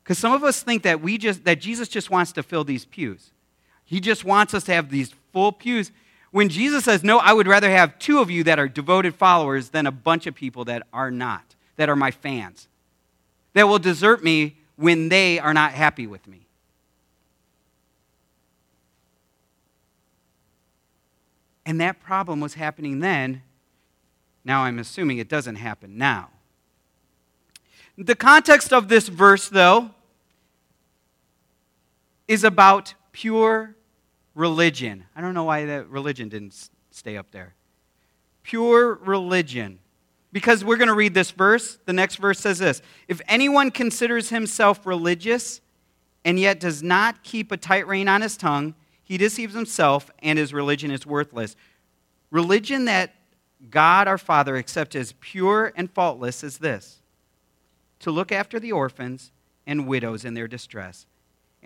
Because 0.07 0.19
some 0.19 0.33
of 0.33 0.45
us 0.45 0.63
think 0.63 0.85
that 0.85 1.01
we 1.01 1.19
just 1.19 1.43
that 1.47 1.61
Jesus 1.61 1.89
just 1.89 2.11
wants 2.11 2.31
to 2.33 2.45
fill 2.45 2.63
these 2.63 2.85
pews. 2.85 3.33
He 3.85 3.99
just 3.99 4.25
wants 4.25 4.55
us 4.55 4.63
to 4.65 4.73
have 4.73 4.89
these 4.89 5.13
full 5.33 5.51
pews. 5.51 5.91
When 6.31 6.49
Jesus 6.49 6.85
says, 6.85 7.03
No, 7.03 7.19
I 7.19 7.33
would 7.33 7.49
rather 7.49 7.69
have 7.69 7.99
two 7.99 8.21
of 8.21 8.31
you 8.31 8.45
that 8.45 8.61
are 8.61 8.69
devoted 8.69 9.17
followers 9.17 9.71
than 9.71 9.85
a 9.85 9.91
bunch 9.91 10.29
of 10.29 10.37
people 10.37 10.65
that 10.67 10.85
are 10.93 11.11
not, 11.11 11.57
that 11.75 11.89
are 11.89 11.97
my 11.97 12.13
fans, 12.13 12.69
that 13.55 13.67
will 13.67 13.81
desert 13.81 14.23
me 14.23 14.59
when 14.77 15.09
they 15.09 15.41
are 15.41 15.53
not 15.53 15.73
happy 15.73 16.07
with 16.07 16.29
me. 16.29 16.47
And 21.65 21.81
that 21.81 21.99
problem 21.99 22.39
was 22.39 22.55
happening 22.55 23.01
then. 23.01 23.43
Now 24.45 24.63
I'm 24.63 24.79
assuming 24.79 25.19
it 25.19 25.29
doesn't 25.29 25.57
happen 25.57 25.99
now. 25.99 26.29
The 27.99 28.15
context 28.15 28.73
of 28.73 28.87
this 28.87 29.09
verse, 29.09 29.49
though, 29.49 29.91
is 32.29 32.45
about 32.45 32.95
pure 33.13 33.77
religion. 34.35 35.05
I 35.15 35.21
don't 35.21 35.35
know 35.35 35.45
why 35.45 35.65
that 35.67 35.89
religion 35.89 36.29
didn't 36.29 36.69
stay 36.91 37.17
up 37.17 37.31
there. 37.31 37.55
Pure 38.43 39.01
religion. 39.03 39.79
Because 40.33 40.65
we're 40.65 40.77
going 40.77 40.89
to 40.89 40.95
read 40.95 41.15
this 41.15 41.31
verse. 41.31 41.79
The 41.87 41.93
next 41.93 42.17
verse 42.17 42.39
says 42.39 42.59
this 42.59 42.83
If 43.09 43.21
anyone 43.27 43.71
considers 43.71 44.29
himself 44.29 44.87
religious 44.87 45.61
and 46.25 46.39
yet 46.39 46.61
does 46.61 46.83
not 46.83 47.23
keep 47.23 47.53
a 47.53 47.57
tight 47.57 47.87
rein 47.87 48.09
on 48.09 48.21
his 48.21 48.37
tongue, 48.37 48.75
he 49.03 49.17
deceives 49.17 49.55
himself 49.55 50.11
and 50.21 50.39
his 50.39 50.53
religion 50.53 50.91
is 50.91 51.07
worthless. 51.07 51.57
Religion 52.31 52.87
that 52.87 53.15
God 53.71 54.09
our 54.09 54.19
Father 54.19 54.57
accepts 54.57 54.97
as 54.97 55.15
pure 55.21 55.73
and 55.77 55.91
faultless 55.91 56.45
is 56.45 56.59
this 56.59 57.01
to 58.01 58.11
look 58.11 58.31
after 58.31 58.61
the 58.61 58.73
orphans 58.73 59.33
and 59.67 59.87
widows 59.87 60.25
in 60.25 60.35
their 60.35 60.47
distress 60.47 61.07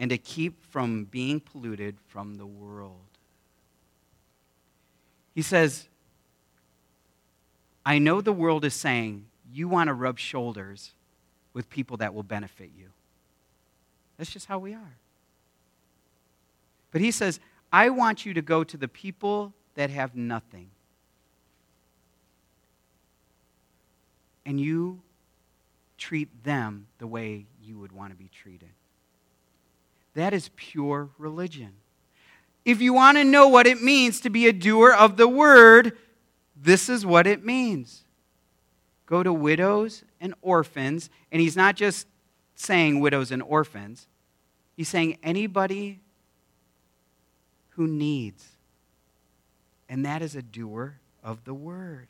and 0.00 0.09
to 0.09 0.16
keep 0.16 0.64
from 0.64 1.04
being 1.04 1.38
polluted 1.38 1.95
from 2.09 2.37
the 2.37 2.47
world. 2.47 2.97
He 5.35 5.42
says, 5.42 5.88
I 7.85 7.99
know 7.99 8.23
the 8.23 8.33
world 8.33 8.64
is 8.64 8.73
saying 8.73 9.26
you 9.52 9.69
want 9.69 9.88
to 9.88 9.95
rub 9.95 10.19
shoulders 10.19 10.95
with 11.52 11.69
people 11.69 11.99
that 11.99 12.14
will 12.14 12.23
benefit 12.23 12.71
you. 12.75 12.87
That's 14.16 14.30
just 14.30 14.47
how 14.47 14.59
we 14.59 14.73
are. 14.73 14.97
But 16.92 17.02
he 17.02 17.11
says, 17.11 17.38
I 17.71 17.90
want 17.90 18.25
you 18.25 18.33
to 18.33 18.42
go 18.42 18.64
to 18.64 18.78
the 18.78 18.88
people 18.88 19.52
that 19.75 19.90
have 19.90 20.16
nothing. 20.16 20.71
And 24.47 24.59
you 24.59 25.02
treat 25.99 26.42
them 26.42 26.87
the 26.99 27.07
way 27.07 27.45
you 27.62 27.78
would 27.78 27.92
want 27.92 28.12
to 28.12 28.16
be 28.16 28.30
treated. 28.33 28.71
That 30.14 30.33
is 30.33 30.50
pure 30.57 31.11
religion. 31.19 31.73
If 32.64 32.81
you 32.81 32.93
want 32.93 33.17
to 33.17 33.25
know 33.25 33.49
what 33.49 33.67
it 33.67 33.83
means 33.83 34.21
to 34.21 34.31
be 34.31 34.47
a 34.47 34.52
doer 34.52 34.93
of 34.93 35.17
the 35.17 35.29
word, 35.29 35.97
this 36.57 36.88
is 36.88 37.07
what 37.07 37.26
it 37.26 37.45
means. 37.45 38.05
Go 39.07 39.23
to 39.23 39.33
widows 39.33 40.05
and 40.21 40.35
orphans, 40.43 41.11
and 41.33 41.40
he's 41.40 41.57
not 41.57 41.75
just 41.75 42.07
saying 42.55 43.00
widows 43.00 43.31
and 43.33 43.43
orphans, 43.43 44.07
he's 44.76 44.88
saying 44.88 45.19
anybody 45.23 46.00
who 47.71 47.87
needs. 47.87 48.47
And 49.88 50.05
that 50.05 50.23
is 50.23 50.37
a 50.37 50.43
doer 50.43 51.00
of 51.25 51.45
the 51.45 51.55
word. 51.55 52.09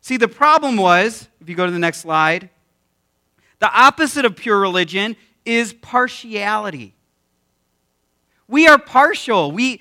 See, 0.00 0.16
the 0.16 0.28
problem 0.28 0.76
was, 0.76 1.28
if 1.40 1.48
you 1.48 1.54
go 1.54 1.66
to 1.66 1.70
the 1.70 1.78
next 1.78 1.98
slide, 1.98 2.48
the 3.60 3.70
opposite 3.72 4.24
of 4.24 4.34
pure 4.34 4.58
religion 4.58 5.14
is 5.44 5.72
partiality. 5.72 6.94
We 8.48 8.66
are 8.66 8.78
partial. 8.78 9.50
We, 9.52 9.80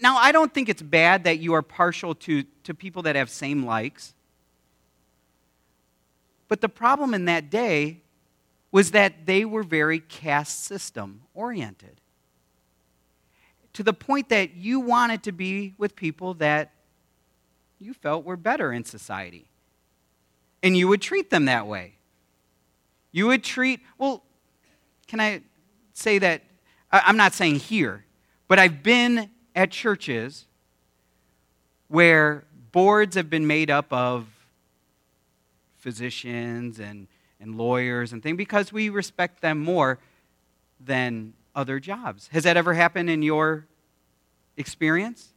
now, 0.00 0.16
I 0.16 0.32
don't 0.32 0.52
think 0.52 0.68
it's 0.68 0.82
bad 0.82 1.24
that 1.24 1.38
you 1.38 1.54
are 1.54 1.62
partial 1.62 2.14
to, 2.16 2.44
to 2.64 2.74
people 2.74 3.02
that 3.02 3.16
have 3.16 3.30
same 3.30 3.64
likes. 3.64 4.14
But 6.48 6.60
the 6.60 6.68
problem 6.68 7.14
in 7.14 7.26
that 7.26 7.50
day 7.50 8.00
was 8.72 8.90
that 8.90 9.26
they 9.26 9.44
were 9.44 9.62
very 9.62 10.00
caste 10.00 10.64
system 10.64 11.22
oriented. 11.34 12.00
To 13.74 13.82
the 13.82 13.92
point 13.92 14.30
that 14.30 14.56
you 14.56 14.80
wanted 14.80 15.22
to 15.24 15.32
be 15.32 15.74
with 15.78 15.94
people 15.94 16.34
that 16.34 16.72
you 17.78 17.94
felt 17.94 18.24
were 18.24 18.36
better 18.36 18.72
in 18.72 18.84
society. 18.84 19.48
And 20.62 20.76
you 20.76 20.88
would 20.88 21.00
treat 21.00 21.30
them 21.30 21.44
that 21.44 21.66
way. 21.66 21.94
You 23.12 23.28
would 23.28 23.44
treat, 23.44 23.80
well, 23.96 24.24
can 25.08 25.20
I 25.20 25.40
say 25.94 26.18
that? 26.18 26.42
I'm 26.92 27.16
not 27.16 27.32
saying 27.32 27.56
here, 27.56 28.04
but 28.46 28.58
I've 28.58 28.82
been 28.82 29.30
at 29.56 29.70
churches 29.70 30.46
where 31.88 32.44
boards 32.70 33.16
have 33.16 33.28
been 33.28 33.46
made 33.46 33.70
up 33.70 33.92
of 33.92 34.26
physicians 35.78 36.78
and, 36.78 37.08
and 37.40 37.56
lawyers 37.56 38.12
and 38.12 38.22
things 38.22 38.36
because 38.36 38.72
we 38.72 38.90
respect 38.90 39.40
them 39.40 39.58
more 39.58 39.98
than 40.78 41.32
other 41.54 41.80
jobs. 41.80 42.28
Has 42.28 42.44
that 42.44 42.56
ever 42.56 42.74
happened 42.74 43.08
in 43.10 43.22
your 43.22 43.66
experience? 44.56 45.32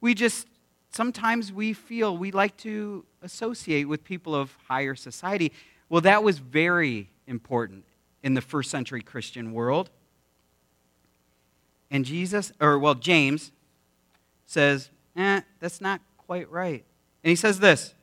We 0.00 0.14
just, 0.14 0.46
sometimes 0.90 1.52
we 1.52 1.72
feel 1.72 2.16
we 2.16 2.30
like 2.30 2.56
to 2.58 3.04
associate 3.22 3.88
with 3.88 4.04
people 4.04 4.34
of 4.34 4.56
higher 4.68 4.94
society. 4.94 5.52
Well, 5.88 6.02
that 6.02 6.22
was 6.22 6.38
very 6.38 7.08
important 7.26 7.84
in 8.22 8.34
the 8.34 8.40
first 8.40 8.70
century 8.70 9.02
Christian 9.02 9.52
world. 9.52 9.90
And 11.90 12.04
Jesus, 12.04 12.52
or 12.60 12.78
well, 12.78 12.94
James 12.94 13.52
says, 14.46 14.90
eh, 15.16 15.42
that's 15.60 15.80
not 15.80 16.00
quite 16.18 16.50
right. 16.50 16.84
And 17.22 17.28
he 17.30 17.36
says 17.36 17.60
this, 17.60 17.94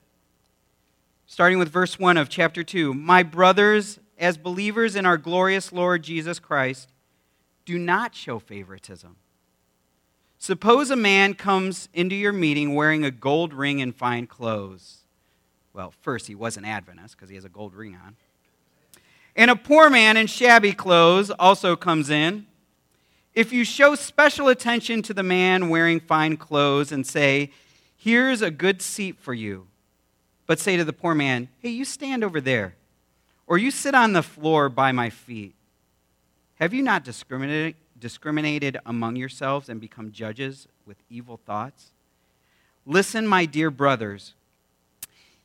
starting 1.26 1.60
with 1.60 1.70
verse 1.70 1.98
1 1.98 2.18
of 2.18 2.30
chapter 2.30 2.64
2 2.64 2.94
My 2.94 3.24
brothers, 3.24 4.00
as 4.18 4.38
believers 4.38 4.96
in 4.96 5.06
our 5.06 5.18
glorious 5.18 5.72
Lord 5.72 6.04
Jesus 6.04 6.40
Christ, 6.40 6.90
do 7.66 7.78
not 7.78 8.16
show 8.16 8.40
favoritism. 8.40 9.16
Suppose 10.38 10.90
a 10.90 10.96
man 10.96 11.34
comes 11.34 11.90
into 11.94 12.16
your 12.16 12.32
meeting 12.32 12.74
wearing 12.74 13.04
a 13.04 13.12
gold 13.12 13.54
ring 13.54 13.82
and 13.82 13.94
fine 13.94 14.26
clothes. 14.26 15.00
Well, 15.74 15.94
first, 16.02 16.28
he 16.28 16.36
was 16.36 16.58
an 16.58 16.66
Adventist 16.66 17.16
because 17.16 17.30
he 17.30 17.36
has 17.36 17.46
a 17.46 17.50
gold 17.50 17.76
ring 17.76 17.96
on. 17.96 18.16
And 19.40 19.50
a 19.50 19.56
poor 19.56 19.90
man 19.90 20.18
in 20.18 20.28
shabby 20.28 20.74
clothes 20.74 21.32
also 21.32 21.78
comes 21.78 22.10
in. 22.10 22.46
If 23.34 23.54
you 23.54 23.64
show 23.64 23.96
special 23.96 24.50
attention 24.50 25.02
to 25.04 25.14
the 25.14 25.24
man 25.24 25.70
wearing 25.70 26.02
fine 26.02 26.36
clothes 26.36 26.92
and 26.92 27.08
say, 27.08 27.52
Here's 27.96 28.42
a 28.42 28.52
good 28.52 28.82
seat 28.82 29.18
for 29.18 29.34
you, 29.34 29.68
but 30.46 30.60
say 30.60 30.76
to 30.76 30.84
the 30.84 30.92
poor 30.92 31.16
man, 31.16 31.48
Hey, 31.60 31.70
you 31.70 31.86
stand 31.86 32.22
over 32.22 32.42
there, 32.42 32.76
or 33.48 33.58
you 33.58 33.72
sit 33.72 33.96
on 33.96 34.12
the 34.12 34.24
floor 34.24 34.68
by 34.68 34.92
my 34.92 35.10
feet, 35.10 35.56
have 36.56 36.74
you 36.74 36.82
not 36.82 37.06
discriminated, 37.06 38.78
among 38.86 39.16
yourselves 39.16 39.70
and 39.70 39.80
become 39.80 40.12
judges 40.12 40.68
with 40.86 40.98
evil 41.10 41.40
thoughts? 41.46 41.92
Listen, 42.86 43.26
my 43.26 43.46
dear 43.46 43.72
brothers. 43.72 44.34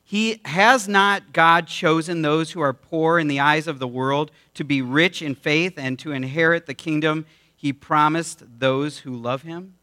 He 0.07 0.39
has 0.45 0.87
not 0.87 1.33
God 1.33 1.65
chosen 1.65 2.21
those 2.21 2.51
who 2.51 2.61
are 2.61 2.73
poor 2.73 3.17
in 3.17 3.27
the 3.27 3.39
eyes 3.39 3.65
of 3.65 3.79
the 3.79 3.87
world 3.87 4.29
to 4.53 4.63
be 4.63 4.79
rich 4.79 5.23
in 5.23 5.33
faith 5.33 5.73
and 5.77 5.97
to 5.97 6.11
inherit 6.11 6.67
the 6.67 6.75
kingdom 6.75 7.25
he 7.55 7.73
promised 7.73 8.43
those 8.59 8.99
who 8.99 9.15
love 9.15 9.41
him? 9.41 9.73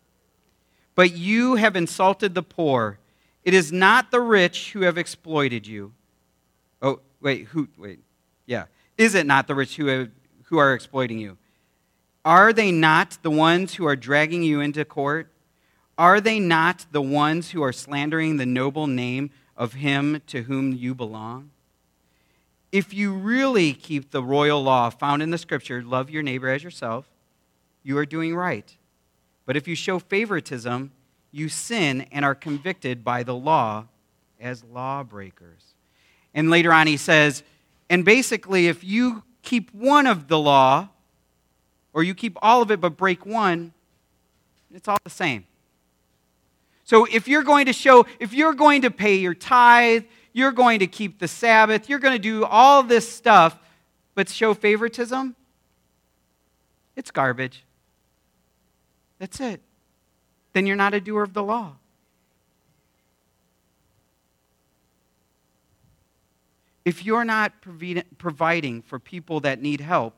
But 0.95 1.11
you 1.11 1.57
have 1.57 1.75
insulted 1.75 2.37
the 2.37 2.43
poor. 2.43 3.00
It 3.43 3.52
is 3.52 3.73
not 3.73 4.12
the 4.12 4.21
rich 4.21 4.71
who 4.71 4.83
have 4.83 4.97
exploited 4.97 5.67
you. 5.67 5.93
Oh, 6.81 7.00
wait, 7.21 7.47
who, 7.49 7.67
wait, 7.76 7.99
yeah. 8.47 8.67
Is 8.97 9.17
it 9.17 9.26
not 9.26 9.49
the 9.49 9.57
rich 9.57 9.75
who, 9.75 9.87
have, 9.87 10.11
who 10.45 10.59
are 10.59 10.73
exploiting 10.73 11.19
you? 11.19 11.37
Are 12.25 12.52
they 12.52 12.71
not 12.71 13.18
the 13.23 13.31
ones 13.31 13.75
who 13.75 13.87
are 13.87 13.97
dragging 13.97 14.44
you 14.44 14.61
into 14.61 14.85
court? 14.85 15.33
Are 15.99 16.20
they 16.20 16.38
not 16.38 16.87
the 16.92 17.03
ones 17.03 17.51
who 17.51 17.62
are 17.64 17.73
slandering 17.73 18.37
the 18.37 18.47
noble 18.47 18.87
name 18.87 19.31
of 19.62 19.75
him 19.75 20.20
to 20.27 20.42
whom 20.42 20.72
you 20.72 20.92
belong? 20.92 21.48
If 22.72 22.92
you 22.92 23.12
really 23.12 23.72
keep 23.75 24.11
the 24.11 24.20
royal 24.20 24.61
law 24.61 24.90
found 24.90 25.22
in 25.22 25.31
the 25.31 25.38
scripture, 25.38 25.85
love 25.85 26.11
your 26.11 26.25
neighbor 26.25 26.48
as 26.48 26.64
yourself, 26.64 27.09
you 27.85 27.96
are 27.96 28.05
doing 28.05 28.35
right. 28.35 28.77
But 29.46 29.57
if 29.57 29.68
you 29.68 29.77
show 29.77 30.01
favoritism, 30.01 30.90
you 31.31 31.48
sin 31.48 32.09
and 32.11 32.25
are 32.25 32.35
convicted 32.35 33.05
by 33.05 33.22
the 33.22 33.37
law 33.37 33.85
as 34.40 34.64
lawbreakers. 34.64 35.62
And 36.35 36.51
later 36.51 36.72
on, 36.72 36.88
he 36.88 36.96
says, 36.96 37.44
and 37.88 38.05
basically, 38.05 38.66
if 38.66 38.83
you 38.83 39.22
keep 39.42 39.72
one 39.72 40.09
of 40.09 40.27
the 40.27 40.40
law, 40.40 40.88
or 41.92 42.03
you 42.03 42.16
keep 42.16 42.37
all 42.42 42.62
of 42.62 42.72
it 42.72 42.81
but 42.81 42.96
break 42.96 43.25
one, 43.25 43.72
it's 44.75 44.88
all 44.88 44.98
the 45.05 45.11
same. 45.11 45.44
So 46.85 47.05
if 47.05 47.29
you're 47.29 47.42
going 47.42 47.66
to 47.66 47.73
show, 47.73 48.07
if 48.18 48.33
you're 48.33 48.55
going 48.55 48.83
to 48.83 48.90
pay 48.90 49.16
your 49.16 49.35
tithe, 49.35 50.05
you're 50.33 50.53
going 50.53 50.81
to 50.81 50.87
keep 50.87 51.18
the 51.18 51.29
Sabbath, 51.29 51.88
you're 51.88 51.99
going 51.99 52.14
to 52.14 52.23
do 52.23 52.45
all 52.45 52.83
this 52.83 53.11
stuff, 53.11 53.59
but 54.14 54.29
show 54.29 54.55
favoritism, 54.55 55.37
it's 56.97 57.11
garbage. 57.11 57.64
That's 59.18 59.40
it. 59.40 59.61
Then 60.53 60.66
you're 60.66 60.77
not 60.77 60.95
a 60.95 61.01
doer 61.01 61.23
of 61.23 61.33
the 61.33 61.42
law. 61.42 61.77
If 66.85 67.05
you're 67.05 67.25
not 67.25 67.53
providing 68.18 68.83
for 68.83 68.99
people 68.99 69.40
that 69.40 69.62
need 69.62 69.81
help, 69.81 70.14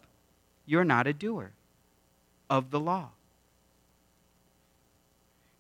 you're 0.65 0.85
not 0.85 1.07
a 1.07 1.13
doer 1.13 1.53
of 2.49 2.71
the 2.71 2.81
law. 2.81 3.11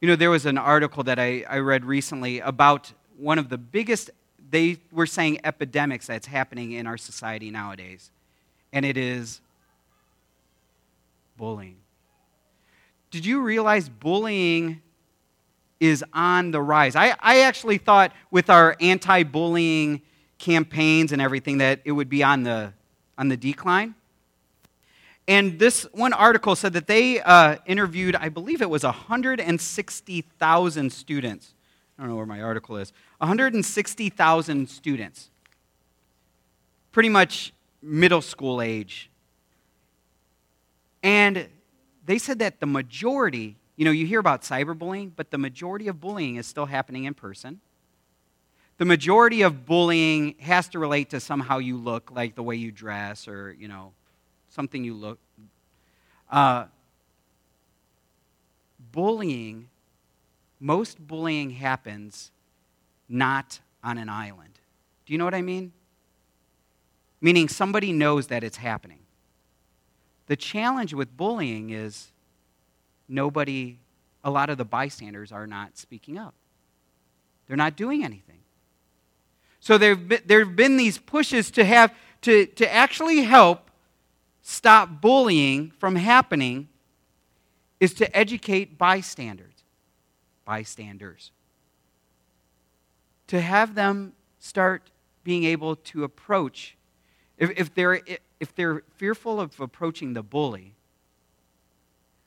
You 0.05 0.09
know, 0.09 0.17
there 0.17 0.31
was 0.31 0.45
an 0.45 0.59
article 0.59 1.03
that 1.05 1.19
I, 1.19 1.47
I 1.49 1.61
read 1.61 1.83
recently 1.83 2.39
about 2.41 2.93
one 3.17 3.39
of 3.39 3.49
the 3.49 3.57
biggest, 3.57 4.11
they 4.51 4.77
were 4.93 5.07
saying, 5.07 5.41
epidemics 5.45 6.09
that's 6.09 6.27
happening 6.27 6.73
in 6.73 6.87
our 6.87 6.99
society 6.99 7.51
nowadays, 7.51 8.11
and 8.71 8.85
it 8.85 8.99
is 8.99 9.41
bullying. 11.39 11.77
Did 13.11 13.25
you 13.25 13.41
realize 13.41 13.89
bullying 13.89 14.83
is 15.81 16.05
on 16.13 16.51
the 16.51 16.61
rise? 16.61 16.97
I, 16.97 17.15
I 17.19 17.41
actually 17.41 17.79
thought 17.79 18.13
with 18.31 18.51
our 18.51 18.77
anti 18.81 19.23
bullying 19.23 20.03
campaigns 20.37 21.13
and 21.13 21.23
everything 21.23 21.57
that 21.57 21.81
it 21.87 21.93
would 21.93 22.11
be 22.11 22.23
on 22.23 22.43
the, 22.43 22.75
on 23.17 23.29
the 23.29 23.39
decline. 23.39 23.95
And 25.27 25.59
this 25.59 25.85
one 25.93 26.13
article 26.13 26.55
said 26.55 26.75
that 26.75 26.87
they 26.87 27.21
uh, 27.21 27.57
interviewed, 27.65 28.15
I 28.17 28.29
believe 28.29 28.61
it 28.61 28.69
was 28.69 28.85
160,000 28.85 30.93
students. 30.93 31.55
I 31.99 32.03
don't 32.03 32.11
know 32.11 32.17
where 32.17 32.27
my 32.27 32.43
article 32.43 32.77
is. 32.77 32.93
160,000 33.19 34.69
students. 34.69 35.31
Pretty 36.93 37.09
much 37.09 37.55
middle 37.81 38.21
school 38.21 38.61
age. 38.61 39.11
And 41.03 41.49
they 42.05 42.19
said 42.19 42.39
that 42.41 42.61
the 42.61 42.67
majority, 42.67 43.57
you 43.77 43.85
know, 43.85 43.91
you 43.91 44.07
hear 44.07 44.21
about 44.21 44.43
cyberbullying, 44.43 45.13
but 45.15 45.31
the 45.31 45.39
majority 45.39 45.89
of 45.89 46.01
bullying 46.01 46.37
is 46.37 46.47
still 46.47 46.67
happening 46.67 47.05
in 47.05 47.15
person. 47.15 47.61
The 48.77 48.85
majority 48.85 49.43
of 49.43 49.65
bullying 49.65 50.35
has 50.41 50.69
to 50.69 50.79
relate 50.79 51.11
to 51.11 51.21
somehow 51.21 51.59
you 51.59 51.79
look, 51.79 52.11
like 52.11 52.35
the 52.35 52.43
way 52.43 52.57
you 52.57 52.73
dress 52.73 53.29
or, 53.29 53.53
you 53.53 53.69
know, 53.69 53.93
something 54.55 54.85
you 54.85 54.95
look. 54.95 55.19
Uh, 56.31 56.67
bullying, 58.93 59.69
most 60.61 61.05
bullying 61.05 61.51
happens 61.51 62.31
not 63.09 63.59
on 63.83 63.99
an 63.99 64.09
island. 64.09 64.59
Do 65.05 65.13
you 65.13 65.19
know 65.19 65.25
what 65.25 65.35
I 65.35 65.43
mean? 65.43 65.73
Meaning 67.21 67.49
somebody 67.49 67.93
knows 67.93 68.29
that 68.29 68.45
it's 68.45 68.57
happening. 68.57 69.01
The 70.27 70.37
challenge 70.37 70.95
with 70.95 71.15
bullying 71.17 71.71
is 71.71 72.13
nobody, 73.09 73.79
a 74.23 74.31
lot 74.31 74.51
of 74.51 74.57
the 74.57 74.65
bystanders 74.65 75.33
are 75.33 75.47
not 75.47 75.77
speaking 75.77 76.17
up. 76.17 76.35
They're 77.47 77.57
not 77.57 77.77
doing 77.77 78.05
anything. 78.05 78.39
So 79.61 79.79
there 79.79 79.97
have 79.97 80.57
been 80.57 80.77
these 80.77 80.99
pushes 80.99 81.51
to 81.53 81.65
have 81.65 81.95
to, 82.23 82.47
to 82.47 82.73
actually 82.73 83.23
help 83.23 83.71
stop 84.45 85.01
bullying 85.01 85.73
from 85.79 85.97
happening 85.97 86.69
is 87.81 87.95
to 87.95 88.17
educate 88.17 88.79
bystanders. 88.79 89.65
Bystanders. 90.45 91.33
To 93.29 93.41
have 93.41 93.75
them 93.75 94.13
start 94.39 94.91
being 95.25 95.45
able 95.45 95.77
to 95.77 96.05
approach. 96.05 96.77
If, 97.39 97.51
if, 97.57 97.75
they're, 97.75 98.01
if 98.39 98.55
they're 98.55 98.83
fearful 98.97 99.41
of 99.41 99.59
approaching 99.59 100.13
the 100.13 100.23
bully, 100.23 100.75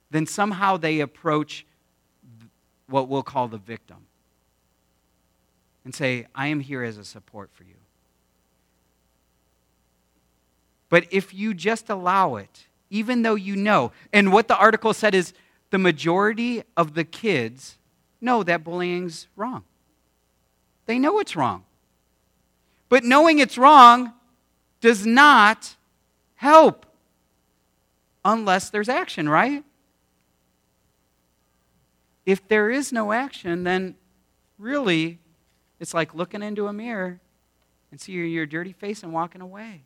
then 0.10 0.26
somehow 0.26 0.76
they 0.78 1.00
approach 1.00 1.66
what 2.88 3.08
we'll 3.08 3.24
call 3.24 3.48
the 3.48 3.60
victim 3.60 4.08
and 5.86 5.94
say, 5.94 6.26
I 6.34 6.48
am 6.48 6.62
here 6.62 6.84
as 6.84 6.98
a 6.98 7.06
support 7.06 7.52
for 7.54 7.64
you. 7.64 7.77
But 10.89 11.06
if 11.12 11.34
you 11.34 11.54
just 11.54 11.89
allow 11.89 12.36
it, 12.36 12.67
even 12.89 13.21
though 13.21 13.36
you 13.36 13.56
know, 13.56 13.91
and 14.13 14.32
what 14.32 14.47
the 14.47 14.58
article 14.58 14.93
said 14.93 15.13
is 15.13 15.34
the 15.69 15.78
majority 15.78 16.63
of 16.76 16.93
the 16.93 17.04
kids 17.04 17.78
know 18.21 18.43
that 18.43 18.63
bullying's 18.63 19.28
wrong. 19.36 19.63
They 20.86 20.97
know 20.97 21.19
it's 21.19 21.36
wrong. 21.36 21.65
But 22.89 23.04
knowing 23.04 23.39
it's 23.39 23.58
wrong 23.58 24.13
does 24.80 25.06
not 25.06 25.76
help 26.36 26.86
unless 28.23 28.69
there's 28.69 28.89
action, 28.89 29.28
right? 29.28 29.63
If 32.26 32.47
there 32.47 32.69
is 32.69 32.91
no 32.91 33.12
action, 33.12 33.63
then 33.63 33.95
really 34.58 35.19
it's 35.80 35.93
like 35.93 36.13
looking 36.13 36.41
into 36.41 36.67
a 36.67 36.73
mirror 36.73 37.19
and 37.91 38.00
seeing 38.00 38.32
your 38.32 38.45
dirty 38.45 38.71
face 38.71 39.04
and 39.04 39.13
walking 39.13 39.41
away. 39.41 39.84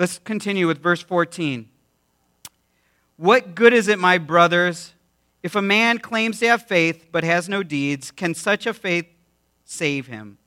Let's 0.00 0.18
continue 0.18 0.66
with 0.66 0.82
verse 0.82 1.02
14. 1.02 1.68
What 3.18 3.54
good 3.54 3.74
is 3.74 3.86
it, 3.86 3.98
my 3.98 4.16
brothers, 4.16 4.94
if 5.42 5.54
a 5.54 5.60
man 5.60 5.98
claims 5.98 6.40
to 6.40 6.48
have 6.48 6.62
faith 6.62 7.08
but 7.12 7.22
has 7.22 7.50
no 7.50 7.62
deeds? 7.62 8.10
Can 8.10 8.32
such 8.32 8.64
a 8.64 8.72
faith 8.72 9.04
save 9.66 10.06
him? 10.06 10.38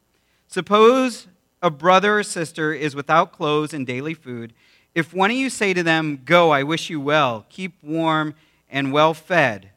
Suppose 0.48 1.28
a 1.62 1.70
brother 1.70 2.18
or 2.18 2.24
sister 2.24 2.74
is 2.74 2.96
without 2.96 3.32
clothes 3.32 3.76
and 3.76 3.86
daily 3.86 4.16
food. 4.16 4.54
If 4.96 5.14
one 5.14 5.30
of 5.30 5.38
you 5.38 5.52
say 5.52 5.76
to 5.76 5.84
them, 5.84 6.24
Go, 6.26 6.50
I 6.50 6.64
wish 6.64 6.90
you 6.90 7.00
well, 7.00 7.46
keep 7.50 7.76
warm 7.84 8.34
and 8.72 8.92
well 8.92 9.14
fed, 9.14 9.70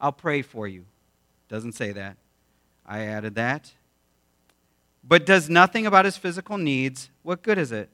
I'll 0.00 0.12
pray 0.12 0.42
for 0.42 0.68
you. 0.68 0.84
Doesn't 1.48 1.72
say 1.72 1.90
that. 1.90 2.18
I 2.86 3.00
added 3.00 3.34
that. 3.34 3.72
But 5.02 5.26
does 5.26 5.50
nothing 5.50 5.88
about 5.88 6.04
his 6.04 6.16
physical 6.16 6.56
needs, 6.56 7.10
what 7.24 7.42
good 7.42 7.58
is 7.58 7.72
it? 7.72 7.90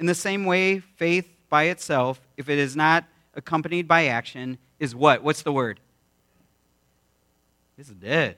In 0.00 0.06
the 0.06 0.14
same 0.14 0.46
way, 0.46 0.80
faith 0.80 1.28
by 1.50 1.64
itself, 1.64 2.20
if 2.38 2.48
it 2.48 2.58
is 2.58 2.74
not 2.74 3.04
accompanied 3.34 3.86
by 3.86 4.06
action, 4.06 4.56
is 4.78 4.94
what? 4.94 5.22
What's 5.22 5.42
the 5.42 5.52
word? 5.52 5.78
It's 7.76 7.90
dead. 7.90 8.36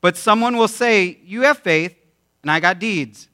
But 0.00 0.16
someone 0.16 0.56
will 0.56 0.68
say, 0.68 1.18
You 1.24 1.42
have 1.42 1.58
faith, 1.58 1.94
and 2.42 2.50
I 2.50 2.58
got 2.58 2.80
deeds. 2.80 3.28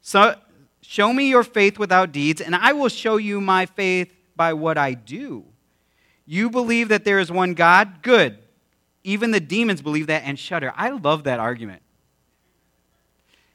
So 0.00 0.36
show 0.80 1.12
me 1.12 1.28
your 1.28 1.44
faith 1.44 1.78
without 1.78 2.12
deeds, 2.12 2.40
and 2.40 2.56
I 2.56 2.72
will 2.72 2.88
show 2.88 3.18
you 3.18 3.38
my 3.38 3.66
faith 3.66 4.10
by 4.36 4.54
what 4.54 4.78
I 4.78 4.94
do. 4.94 5.44
You 6.24 6.48
believe 6.48 6.88
that 6.88 7.04
there 7.04 7.18
is 7.18 7.30
one 7.30 7.52
God? 7.52 8.02
Good. 8.02 8.38
Even 9.04 9.32
the 9.32 9.40
demons 9.40 9.82
believe 9.82 10.06
that 10.06 10.22
and 10.24 10.38
shudder. 10.38 10.72
I 10.76 10.90
love 10.90 11.24
that 11.24 11.40
argument. 11.40 11.82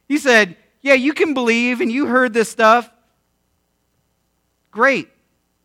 He 0.07 0.19
said, 0.19 0.57
Yeah, 0.83 0.93
you 0.93 1.13
can 1.13 1.33
believe, 1.33 1.81
and 1.81 1.91
you 1.91 2.05
heard 2.05 2.33
this 2.33 2.49
stuff. 2.49 2.91
Great. 4.69 5.09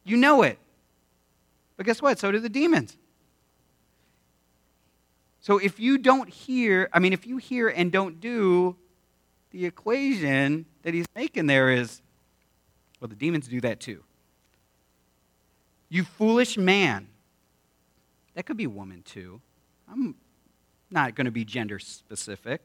You 0.04 0.16
know 0.16 0.42
it. 0.42 0.58
But 1.76 1.84
guess 1.86 2.00
what? 2.00 2.18
So 2.18 2.32
do 2.32 2.38
the 2.38 2.48
demons. 2.48 2.96
So 5.40 5.58
if 5.58 5.80
you 5.80 5.98
don't 5.98 6.28
hear, 6.28 6.88
I 6.92 6.98
mean, 6.98 7.12
if 7.12 7.26
you 7.26 7.36
hear 7.36 7.68
and 7.68 7.90
don't 7.90 8.20
do, 8.20 8.76
the 9.50 9.66
equation 9.66 10.66
that 10.82 10.94
he's 10.94 11.06
making 11.14 11.46
there 11.46 11.70
is 11.70 12.00
well, 13.00 13.08
the 13.08 13.14
demons 13.14 13.46
do 13.48 13.60
that 13.60 13.80
too. 13.80 14.02
You 15.88 16.04
foolish 16.04 16.56
man. 16.56 17.08
That 18.34 18.44
could 18.44 18.56
be 18.56 18.66
woman 18.66 19.02
too. 19.02 19.40
I'm 19.90 20.16
not 20.90 21.14
going 21.14 21.24
to 21.24 21.30
be 21.30 21.44
gender 21.44 21.78
specific. 21.78 22.60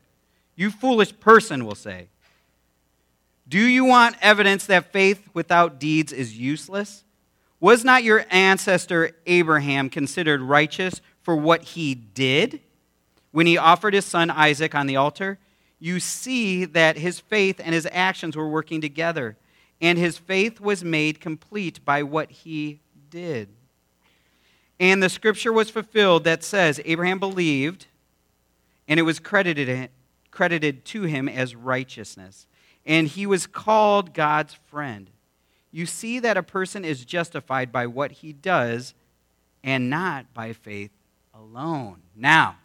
You 0.56 0.70
foolish 0.70 1.18
person 1.20 1.66
will 1.66 1.76
say. 1.76 2.10
Do 3.48 3.60
you 3.60 3.86
want 3.86 4.16
evidence 4.22 4.66
that 4.68 4.92
faith 4.92 5.30
without 5.34 5.80
deeds 5.80 6.14
is 6.14 6.38
useless? 6.38 7.04
Was 7.60 7.84
not 7.84 8.04
your 8.04 8.26
ancestor 8.30 9.12
Abraham 9.26 9.90
considered 9.90 10.42
righteous 10.42 11.02
for 11.22 11.36
what 11.36 11.64
he 11.64 11.96
did 11.96 12.62
when 13.32 13.48
he 13.48 13.58
offered 13.58 13.94
his 13.94 14.06
son 14.06 14.30
Isaac 14.30 14.76
on 14.76 14.88
the 14.88 14.96
altar? 14.96 15.40
You 15.80 16.00
see 16.00 16.66
that 16.66 16.98
his 16.98 17.20
faith 17.20 17.60
and 17.64 17.74
his 17.74 17.88
actions 17.92 18.36
were 18.38 18.48
working 18.48 18.80
together, 18.80 19.38
and 19.82 19.98
his 19.98 20.18
faith 20.18 20.62
was 20.62 20.84
made 20.84 21.20
complete 21.20 21.84
by 21.84 22.04
what 22.04 22.32
he 22.32 22.80
did. 23.10 23.50
And 24.80 25.04
the 25.04 25.10
scripture 25.10 25.54
was 25.54 25.70
fulfilled 25.70 26.24
that 26.24 26.44
says, 26.44 26.82
Abraham 26.86 27.20
believed, 27.20 27.88
and 28.88 29.00
it 29.00 29.04
was 29.04 29.20
credited, 29.20 29.90
credited 30.32 30.86
to 30.86 31.04
him 31.04 31.30
as 31.30 31.56
righteousness. 31.56 32.48
And 32.86 33.08
he 33.08 33.26
was 33.26 33.48
called 33.48 34.14
God's 34.14 34.54
friend. 34.54 35.10
You 35.72 35.86
see 35.86 36.20
that 36.20 36.38
a 36.38 36.44
person 36.44 36.86
is 36.86 37.06
justified 37.06 37.72
by 37.72 37.88
what 37.88 38.12
he 38.12 38.34
does 38.34 38.94
and 39.64 39.90
not 39.90 40.34
by 40.34 40.54
faith 40.54 40.92
alone. 41.34 42.02
Now, 42.16 42.58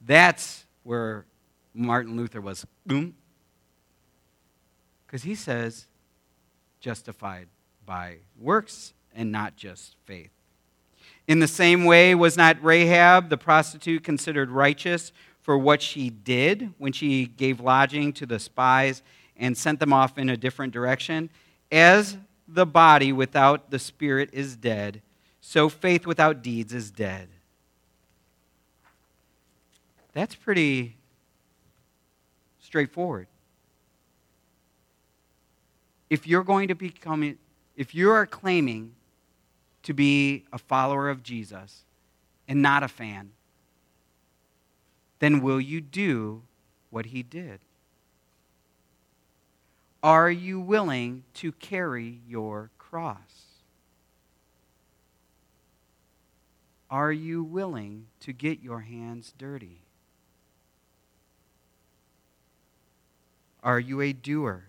that's 0.00 0.64
where 0.82 1.26
Martin 1.74 2.16
Luther 2.16 2.40
was. 2.40 2.64
Boom. 2.86 3.14
Because 5.06 5.24
he 5.24 5.34
says, 5.34 5.86
justified 6.80 7.48
by 7.84 8.18
works 8.40 8.94
and 9.14 9.32
not 9.32 9.56
just 9.56 9.96
faith. 10.04 10.30
In 11.28 11.40
the 11.40 11.48
same 11.48 11.84
way, 11.84 12.14
was 12.14 12.36
not 12.36 12.62
Rahab 12.62 13.28
the 13.28 13.36
prostitute 13.36 14.04
considered 14.04 14.50
righteous 14.50 15.12
for 15.46 15.56
what 15.56 15.80
she 15.80 16.10
did 16.10 16.72
when 16.76 16.92
she 16.92 17.24
gave 17.24 17.60
lodging 17.60 18.12
to 18.12 18.26
the 18.26 18.36
spies 18.36 19.00
and 19.36 19.56
sent 19.56 19.78
them 19.78 19.92
off 19.92 20.18
in 20.18 20.28
a 20.28 20.36
different 20.36 20.72
direction? 20.72 21.30
As 21.70 22.16
the 22.48 22.66
body 22.66 23.12
without 23.12 23.70
the 23.70 23.78
spirit 23.78 24.28
is 24.32 24.56
dead, 24.56 25.02
so 25.40 25.68
faith 25.68 26.04
without 26.04 26.42
deeds 26.42 26.74
is 26.74 26.90
dead. 26.90 27.28
That's 30.14 30.34
pretty 30.34 30.96
straightforward. 32.58 33.28
If 36.10 36.26
you're 36.26 36.42
going 36.42 36.66
to 36.66 36.74
become, 36.74 37.38
if 37.76 37.94
you 37.94 38.10
are 38.10 38.26
claiming 38.26 38.96
to 39.84 39.94
be 39.94 40.42
a 40.52 40.58
follower 40.58 41.08
of 41.08 41.22
Jesus 41.22 41.84
and 42.48 42.60
not 42.60 42.82
a 42.82 42.88
fan, 42.88 43.30
then 45.18 45.40
will 45.40 45.60
you 45.60 45.80
do 45.80 46.42
what 46.90 47.06
he 47.06 47.22
did? 47.22 47.60
Are 50.02 50.30
you 50.30 50.60
willing 50.60 51.24
to 51.34 51.52
carry 51.52 52.20
your 52.28 52.70
cross? 52.78 53.46
Are 56.90 57.12
you 57.12 57.42
willing 57.42 58.06
to 58.20 58.32
get 58.32 58.62
your 58.62 58.80
hands 58.80 59.32
dirty? 59.36 59.80
Are 63.62 63.80
you 63.80 64.00
a 64.00 64.12
doer? 64.12 64.64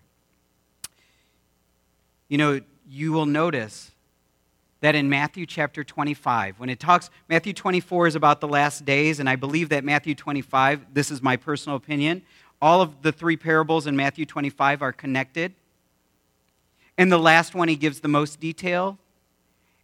You 2.28 2.38
know, 2.38 2.60
you 2.88 3.12
will 3.12 3.26
notice 3.26 3.92
that 4.80 4.94
in 4.94 5.08
Matthew 5.08 5.44
chapter 5.44 5.82
25, 5.82 6.60
when 6.60 6.70
it 6.70 6.78
talks, 6.78 7.10
Matthew 7.28 7.52
24 7.52 8.06
is 8.08 8.14
about 8.14 8.40
the 8.40 8.48
last 8.48 8.84
days, 8.84 9.18
and 9.18 9.28
I 9.28 9.36
believe 9.36 9.70
that 9.70 9.84
Matthew 9.84 10.14
25, 10.14 10.94
this 10.94 11.10
is 11.10 11.20
my 11.20 11.36
personal 11.36 11.76
opinion, 11.76 12.22
all 12.62 12.80
of 12.80 13.02
the 13.02 13.12
three 13.12 13.36
parables 13.36 13.86
in 13.86 13.96
Matthew 13.96 14.24
25 14.24 14.82
are 14.82 14.92
connected. 14.92 15.54
And 16.96 17.10
the 17.10 17.18
last 17.18 17.54
one, 17.54 17.68
he 17.68 17.76
gives 17.76 18.00
the 18.00 18.08
most 18.08 18.40
detail. 18.40 18.98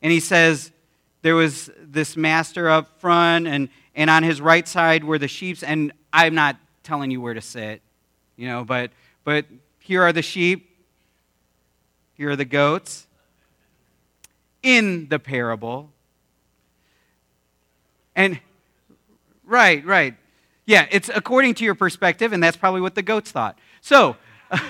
And 0.02 0.12
he 0.12 0.20
says, 0.20 0.72
There 1.22 1.36
was 1.36 1.70
this 1.80 2.16
master 2.16 2.68
up 2.68 3.00
front, 3.00 3.46
and, 3.46 3.68
and 3.94 4.10
on 4.10 4.22
his 4.22 4.40
right 4.40 4.66
side 4.66 5.04
were 5.04 5.18
the 5.18 5.28
sheep. 5.28 5.58
And 5.64 5.92
I'm 6.12 6.34
not 6.34 6.56
telling 6.82 7.10
you 7.10 7.20
where 7.20 7.34
to 7.34 7.40
sit, 7.40 7.80
you 8.36 8.48
know, 8.48 8.64
but, 8.64 8.90
but 9.22 9.46
here 9.78 10.02
are 10.02 10.12
the 10.12 10.22
sheep, 10.22 10.76
here 12.14 12.30
are 12.30 12.36
the 12.36 12.44
goats 12.44 13.06
in 14.64 15.08
the 15.08 15.20
parable. 15.20 15.92
And, 18.16 18.40
right, 19.44 19.84
right. 19.84 20.16
Yeah, 20.66 20.86
it's 20.90 21.10
according 21.14 21.54
to 21.56 21.64
your 21.64 21.74
perspective, 21.74 22.32
and 22.32 22.42
that's 22.42 22.56
probably 22.56 22.80
what 22.80 22.94
the 22.94 23.02
goats 23.02 23.30
thought. 23.30 23.58
So, 23.82 24.16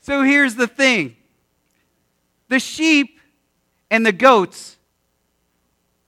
so 0.00 0.22
here's 0.22 0.56
the 0.56 0.66
thing 0.66 1.16
the 2.48 2.58
sheep 2.58 3.20
and 3.90 4.04
the 4.04 4.12
goats, 4.12 4.76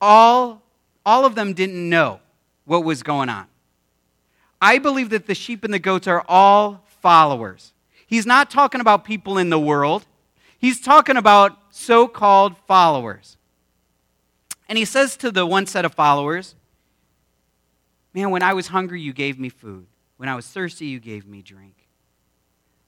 all, 0.01 0.61
all 1.05 1.25
of 1.25 1.35
them 1.35 1.53
didn't 1.53 1.89
know 1.89 2.19
what 2.65 2.83
was 2.83 3.01
going 3.01 3.29
on. 3.29 3.47
I 4.61 4.79
believe 4.79 5.09
that 5.11 5.27
the 5.27 5.35
sheep 5.35 5.63
and 5.63 5.73
the 5.73 5.79
goats 5.79 6.07
are 6.07 6.25
all 6.27 6.83
followers. 7.01 7.73
He's 8.05 8.25
not 8.25 8.51
talking 8.51 8.81
about 8.81 9.05
people 9.05 9.37
in 9.37 9.49
the 9.49 9.59
world. 9.59 10.05
He's 10.57 10.81
talking 10.81 11.17
about 11.17 11.57
so 11.77 12.07
called 12.07 12.55
followers. 12.67 13.35
And 14.69 14.77
he 14.77 14.85
says 14.85 15.17
to 15.17 15.29
the 15.29 15.45
one 15.45 15.65
set 15.65 15.83
of 15.83 15.93
followers, 15.93 16.55
Man, 18.13 18.31
when 18.31 18.41
I 18.41 18.53
was 18.53 18.67
hungry, 18.67 19.01
you 19.01 19.11
gave 19.11 19.37
me 19.37 19.49
food. 19.49 19.85
When 20.15 20.29
I 20.29 20.35
was 20.35 20.47
thirsty, 20.47 20.85
you 20.85 21.01
gave 21.01 21.27
me 21.27 21.41
drink. 21.41 21.75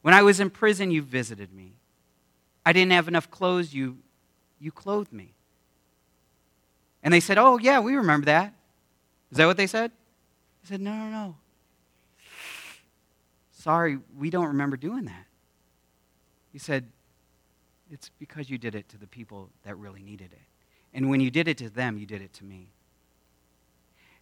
When 0.03 0.13
I 0.13 0.21
was 0.21 0.39
in 0.39 0.49
prison, 0.49 0.89
you 0.89 1.01
visited 1.01 1.51
me. 1.51 1.73
I 2.65 2.71
didn't 2.71 2.93
have 2.93 3.09
enough 3.09 3.29
clothes, 3.29 3.73
you, 3.73 3.97
you 4.57 4.71
clothed 4.71 5.11
me. 5.11 5.33
And 7.03 7.13
they 7.13 7.19
said, 7.19 7.37
Oh, 7.37 7.57
yeah, 7.57 7.81
we 7.81 7.95
remember 7.95 8.27
that. 8.27 8.53
Is 9.31 9.37
that 9.37 9.47
what 9.47 9.57
they 9.57 9.67
said? 9.67 9.91
I 10.63 10.67
said, 10.69 10.79
No, 10.79 10.93
no, 10.93 11.09
no. 11.09 11.35
Sorry, 13.51 13.99
we 14.17 14.29
don't 14.29 14.47
remember 14.47 14.77
doing 14.77 15.05
that. 15.05 15.25
He 16.53 16.57
said, 16.59 16.85
It's 17.91 18.09
because 18.19 18.49
you 18.49 18.57
did 18.57 18.75
it 18.75 18.89
to 18.89 18.97
the 18.97 19.07
people 19.07 19.49
that 19.63 19.77
really 19.77 20.01
needed 20.01 20.31
it. 20.31 20.41
And 20.93 21.09
when 21.09 21.21
you 21.21 21.31
did 21.31 21.47
it 21.47 21.57
to 21.59 21.69
them, 21.69 21.97
you 21.97 22.05
did 22.05 22.21
it 22.21 22.33
to 22.33 22.43
me. 22.43 22.69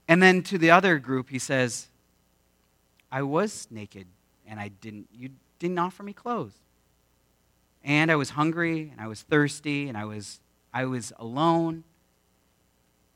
And 0.08 0.22
then 0.22 0.44
to 0.44 0.58
the 0.58 0.72
other 0.72 1.00
group, 1.00 1.30
he 1.30 1.40
says, 1.40 1.88
I 3.12 3.24
was 3.24 3.68
naked 3.72 4.08
and 4.48 4.60
I 4.60 4.68
didn't, 4.68 5.08
you 5.14 5.30
didn't 5.60 5.80
offer 5.80 6.04
me 6.04 6.14
clothes. 6.14 6.54
And 7.84 8.12
I 8.12 8.16
was 8.16 8.32
hungry 8.32 8.90
and 8.92 9.00
I 9.00 9.08
was 9.08 9.22
thirsty 9.22 9.88
and 9.88 9.98
I 9.98 10.06
was, 10.06 10.40
I 10.74 10.86
was 10.86 11.14
alone. 11.18 11.84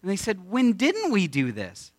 And 0.01 0.09
they 0.09 0.15
said, 0.15 0.49
When 0.49 0.73
didn't 0.73 1.12
we 1.12 1.27
do 1.27 1.51
this? 1.51 1.91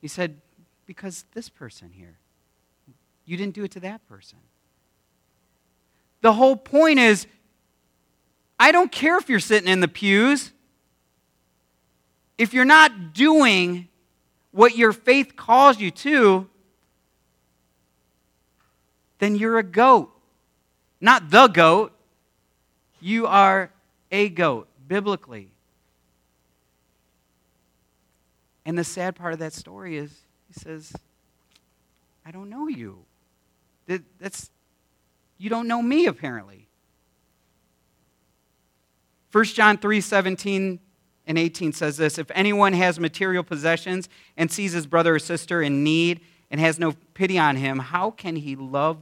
He 0.00 0.08
said, 0.08 0.40
Because 0.86 1.24
this 1.34 1.48
person 1.48 1.90
here. 1.92 2.16
You 3.26 3.36
didn't 3.36 3.54
do 3.54 3.64
it 3.64 3.70
to 3.72 3.80
that 3.80 4.06
person. 4.08 4.38
The 6.20 6.32
whole 6.32 6.56
point 6.56 6.98
is 6.98 7.26
I 8.58 8.72
don't 8.72 8.92
care 8.92 9.16
if 9.16 9.28
you're 9.28 9.40
sitting 9.40 9.68
in 9.68 9.80
the 9.80 9.88
pews. 9.88 10.52
If 12.36 12.52
you're 12.52 12.64
not 12.64 13.14
doing 13.14 13.88
what 14.50 14.76
your 14.76 14.92
faith 14.92 15.36
calls 15.36 15.78
you 15.78 15.90
to, 15.90 16.48
then 19.18 19.36
you're 19.36 19.58
a 19.58 19.62
goat. 19.62 20.10
Not 21.00 21.30
the 21.30 21.46
goat. 21.48 21.92
You 23.00 23.26
are 23.26 23.70
a 24.10 24.28
goat, 24.28 24.68
biblically. 24.86 25.48
And 28.66 28.78
the 28.78 28.84
sad 28.84 29.16
part 29.16 29.32
of 29.32 29.38
that 29.38 29.52
story 29.52 29.96
is 29.96 30.14
he 30.48 30.60
says, 30.60 30.92
I 32.26 32.30
don't 32.30 32.50
know 32.50 32.68
you. 32.68 32.98
That's, 34.18 34.50
you 35.40 35.48
don't 35.48 35.66
know 35.66 35.80
me, 35.80 36.04
apparently. 36.04 36.68
1 39.32 39.44
John 39.46 39.78
3 39.78 40.00
17 40.02 40.78
and 41.26 41.38
18 41.38 41.72
says 41.72 41.96
this 41.96 42.18
If 42.18 42.30
anyone 42.34 42.74
has 42.74 43.00
material 43.00 43.42
possessions 43.42 44.10
and 44.36 44.52
sees 44.52 44.72
his 44.72 44.86
brother 44.86 45.14
or 45.14 45.18
sister 45.18 45.62
in 45.62 45.82
need 45.82 46.20
and 46.50 46.60
has 46.60 46.78
no 46.78 46.92
pity 47.14 47.38
on 47.38 47.56
him, 47.56 47.78
how 47.78 48.10
can 48.10 48.36
he 48.36 48.54
love? 48.54 48.98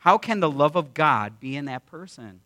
How 0.00 0.18
can 0.18 0.40
the 0.40 0.50
love 0.50 0.76
of 0.76 0.92
God 0.92 1.40
be 1.40 1.56
in 1.56 1.64
that 1.64 1.86
person? 1.86 2.40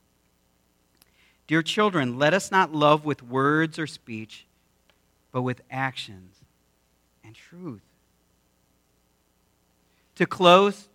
Dear 1.49 1.63
children, 1.63 2.19
let 2.19 2.35
us 2.35 2.53
not 2.53 2.73
love 2.73 3.05
with 3.05 3.21
words 3.23 3.81
or 3.81 3.89
speech, 3.89 4.47
but 5.33 5.43
with 5.43 5.61
actions 5.73 6.37
and 7.25 7.35
truth. 7.35 7.83
To 10.17 10.27
close, 10.27 10.88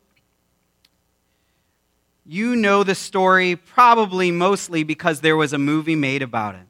you 2.25 2.55
know 2.55 2.83
the 2.83 2.95
story 2.95 3.55
probably 3.55 4.31
mostly 4.31 4.83
because 4.83 5.21
there 5.21 5.36
was 5.36 5.53
a 5.53 5.57
movie 5.57 5.95
made 5.95 6.21
about 6.21 6.55
it. 6.55 6.67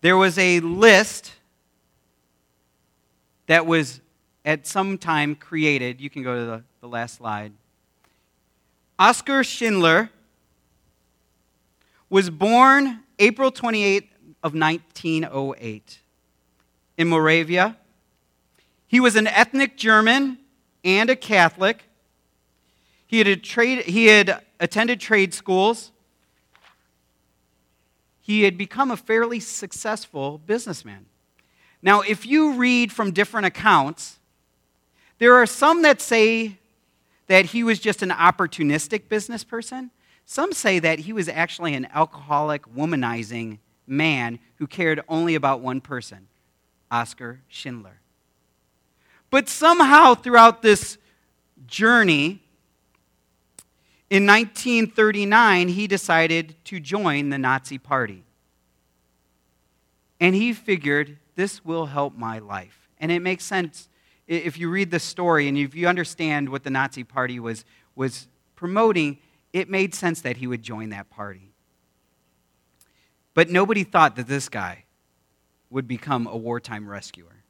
There 0.00 0.16
was 0.16 0.38
a 0.38 0.60
list 0.60 1.32
that 3.46 3.66
was 3.66 4.00
at 4.44 4.66
some 4.66 4.96
time 4.96 5.34
created. 5.34 6.00
You 6.00 6.08
can 6.08 6.22
go 6.22 6.34
to 6.34 6.44
the, 6.46 6.62
the 6.80 6.88
last 6.88 7.16
slide. 7.16 7.52
Oscar 8.98 9.44
Schindler 9.44 10.10
was 12.08 12.30
born 12.30 13.00
April 13.18 13.50
28 13.50 14.10
of 14.42 14.54
1908 14.54 15.98
in 16.96 17.08
Moravia. 17.08 17.76
He 18.86 18.98
was 18.98 19.16
an 19.16 19.26
ethnic 19.26 19.76
German 19.76 20.38
and 20.84 21.10
a 21.10 21.16
Catholic. 21.16 21.84
He 23.10 23.18
had, 23.18 23.42
trade, 23.42 23.86
he 23.86 24.06
had 24.06 24.40
attended 24.60 25.00
trade 25.00 25.34
schools. 25.34 25.90
He 28.20 28.44
had 28.44 28.56
become 28.56 28.92
a 28.92 28.96
fairly 28.96 29.40
successful 29.40 30.38
businessman. 30.38 31.06
Now, 31.82 32.02
if 32.02 32.24
you 32.24 32.52
read 32.52 32.92
from 32.92 33.10
different 33.10 33.48
accounts, 33.48 34.20
there 35.18 35.34
are 35.34 35.44
some 35.44 35.82
that 35.82 36.00
say 36.00 36.58
that 37.26 37.46
he 37.46 37.64
was 37.64 37.80
just 37.80 38.00
an 38.04 38.10
opportunistic 38.10 39.08
business 39.08 39.42
person. 39.42 39.90
Some 40.24 40.52
say 40.52 40.78
that 40.78 41.00
he 41.00 41.12
was 41.12 41.28
actually 41.28 41.74
an 41.74 41.88
alcoholic, 41.92 42.62
womanizing 42.72 43.58
man 43.88 44.38
who 44.58 44.68
cared 44.68 45.00
only 45.08 45.34
about 45.34 45.58
one 45.58 45.80
person 45.80 46.28
Oscar 46.92 47.40
Schindler. 47.48 47.98
But 49.30 49.48
somehow 49.48 50.14
throughout 50.14 50.62
this 50.62 50.96
journey, 51.66 52.44
in 54.10 54.26
1939, 54.26 55.68
he 55.68 55.86
decided 55.86 56.56
to 56.64 56.80
join 56.80 57.28
the 57.28 57.38
Nazi 57.38 57.78
Party. 57.78 58.24
And 60.18 60.34
he 60.34 60.52
figured, 60.52 61.16
this 61.36 61.64
will 61.64 61.86
help 61.86 62.16
my 62.16 62.40
life. 62.40 62.88
And 62.98 63.12
it 63.12 63.20
makes 63.20 63.44
sense 63.44 63.88
if 64.26 64.58
you 64.58 64.68
read 64.68 64.90
the 64.90 64.98
story 64.98 65.48
and 65.48 65.56
if 65.56 65.74
you 65.74 65.86
understand 65.86 66.48
what 66.48 66.64
the 66.64 66.70
Nazi 66.70 67.04
Party 67.04 67.40
was, 67.40 67.64
was 67.94 68.28
promoting, 68.56 69.18
it 69.52 69.68
made 69.68 69.94
sense 69.94 70.20
that 70.22 70.36
he 70.36 70.46
would 70.46 70.62
join 70.62 70.90
that 70.90 71.08
party. 71.08 71.52
But 73.34 73.48
nobody 73.48 73.84
thought 73.84 74.16
that 74.16 74.26
this 74.26 74.48
guy 74.48 74.84
would 75.70 75.86
become 75.86 76.26
a 76.26 76.36
wartime 76.36 76.88
rescuer. 76.88 77.44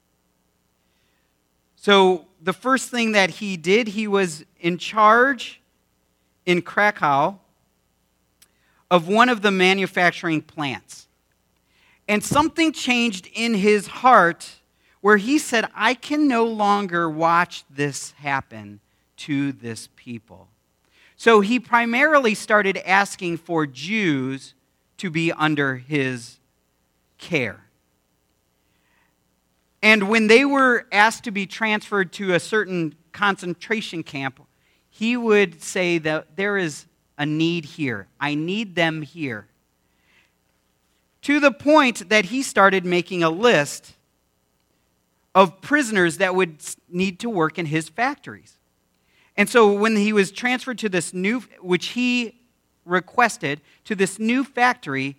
So, 1.75 2.27
the 2.39 2.53
first 2.53 2.89
thing 2.89 3.13
that 3.13 3.31
he 3.31 3.57
did, 3.57 3.89
he 3.89 4.07
was 4.07 4.45
in 4.59 4.77
charge 4.77 5.60
in 6.45 6.61
Krakow 6.61 7.39
of 8.89 9.07
one 9.07 9.29
of 9.29 9.41
the 9.41 9.51
manufacturing 9.51 10.41
plants. 10.41 11.07
And 12.07 12.23
something 12.23 12.73
changed 12.73 13.29
in 13.33 13.53
his 13.53 13.87
heart 13.87 14.59
where 14.99 15.17
he 15.17 15.37
said, 15.37 15.69
I 15.73 15.93
can 15.93 16.27
no 16.27 16.45
longer 16.45 17.09
watch 17.09 17.63
this 17.69 18.11
happen 18.11 18.79
to 19.17 19.51
this 19.51 19.89
people. 19.95 20.47
So 21.15 21.41
he 21.41 21.59
primarily 21.59 22.35
started 22.35 22.77
asking 22.85 23.37
for 23.37 23.65
Jews 23.65 24.53
to 24.97 25.09
be 25.09 25.31
under 25.31 25.77
his 25.77 26.39
care. 27.17 27.65
And 29.81 30.09
when 30.09 30.27
they 30.27 30.45
were 30.45 30.85
asked 30.91 31.23
to 31.23 31.31
be 31.31 31.45
transferred 31.45 32.11
to 32.13 32.33
a 32.33 32.39
certain 32.39 32.95
concentration 33.11 34.03
camp, 34.03 34.39
he 35.01 35.17
would 35.17 35.63
say 35.63 35.97
that 35.97 36.35
there 36.35 36.59
is 36.59 36.85
a 37.17 37.25
need 37.25 37.65
here. 37.65 38.05
I 38.19 38.35
need 38.35 38.75
them 38.75 39.01
here. 39.01 39.47
To 41.23 41.39
the 41.39 41.51
point 41.51 42.09
that 42.09 42.25
he 42.25 42.43
started 42.43 42.85
making 42.85 43.23
a 43.23 43.31
list 43.31 43.93
of 45.33 45.59
prisoners 45.59 46.19
that 46.19 46.35
would 46.35 46.57
need 46.87 47.19
to 47.21 47.31
work 47.31 47.57
in 47.57 47.65
his 47.65 47.89
factories. 47.89 48.59
And 49.35 49.49
so 49.49 49.73
when 49.73 49.95
he 49.95 50.13
was 50.13 50.31
transferred 50.31 50.77
to 50.77 50.87
this 50.87 51.15
new, 51.15 51.39
which 51.61 51.87
he 51.87 52.39
requested, 52.85 53.59
to 53.85 53.95
this 53.95 54.19
new 54.19 54.43
factory, 54.43 55.15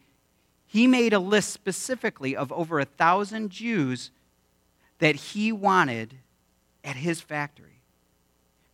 he 0.64 0.86
made 0.86 1.12
a 1.12 1.18
list 1.18 1.50
specifically 1.50 2.36
of 2.36 2.52
over 2.52 2.78
a 2.78 2.84
thousand 2.84 3.50
Jews 3.50 4.12
that 5.00 5.16
he 5.16 5.50
wanted 5.50 6.18
at 6.84 6.94
his 6.94 7.20
factory 7.20 7.72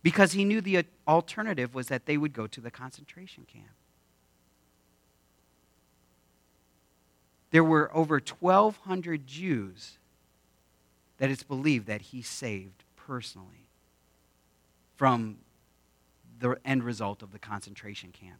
because 0.03 0.33
he 0.33 0.45
knew 0.45 0.61
the 0.61 0.77
alternative 1.09 1.73
was 1.73 1.87
that 1.87 2.05
they 2.05 2.17
would 2.17 2.33
go 2.33 2.45
to 2.45 2.61
the 2.61 2.69
concentration 2.69 3.45
camp. 3.51 3.65
There 7.51 7.63
were 7.63 7.89
over 7.95 8.19
1,200 8.19 9.25
Jews 9.25 9.97
that 11.17 11.31
it's 11.31 11.41
believed 11.41 11.87
that 11.87 12.01
he 12.01 12.21
saved 12.21 12.83
personally 12.95 13.65
from 14.97 15.39
the 16.39 16.57
end 16.63 16.83
result 16.83 17.23
of 17.23 17.31
the 17.31 17.39
concentration 17.39 18.11
camp. 18.11 18.39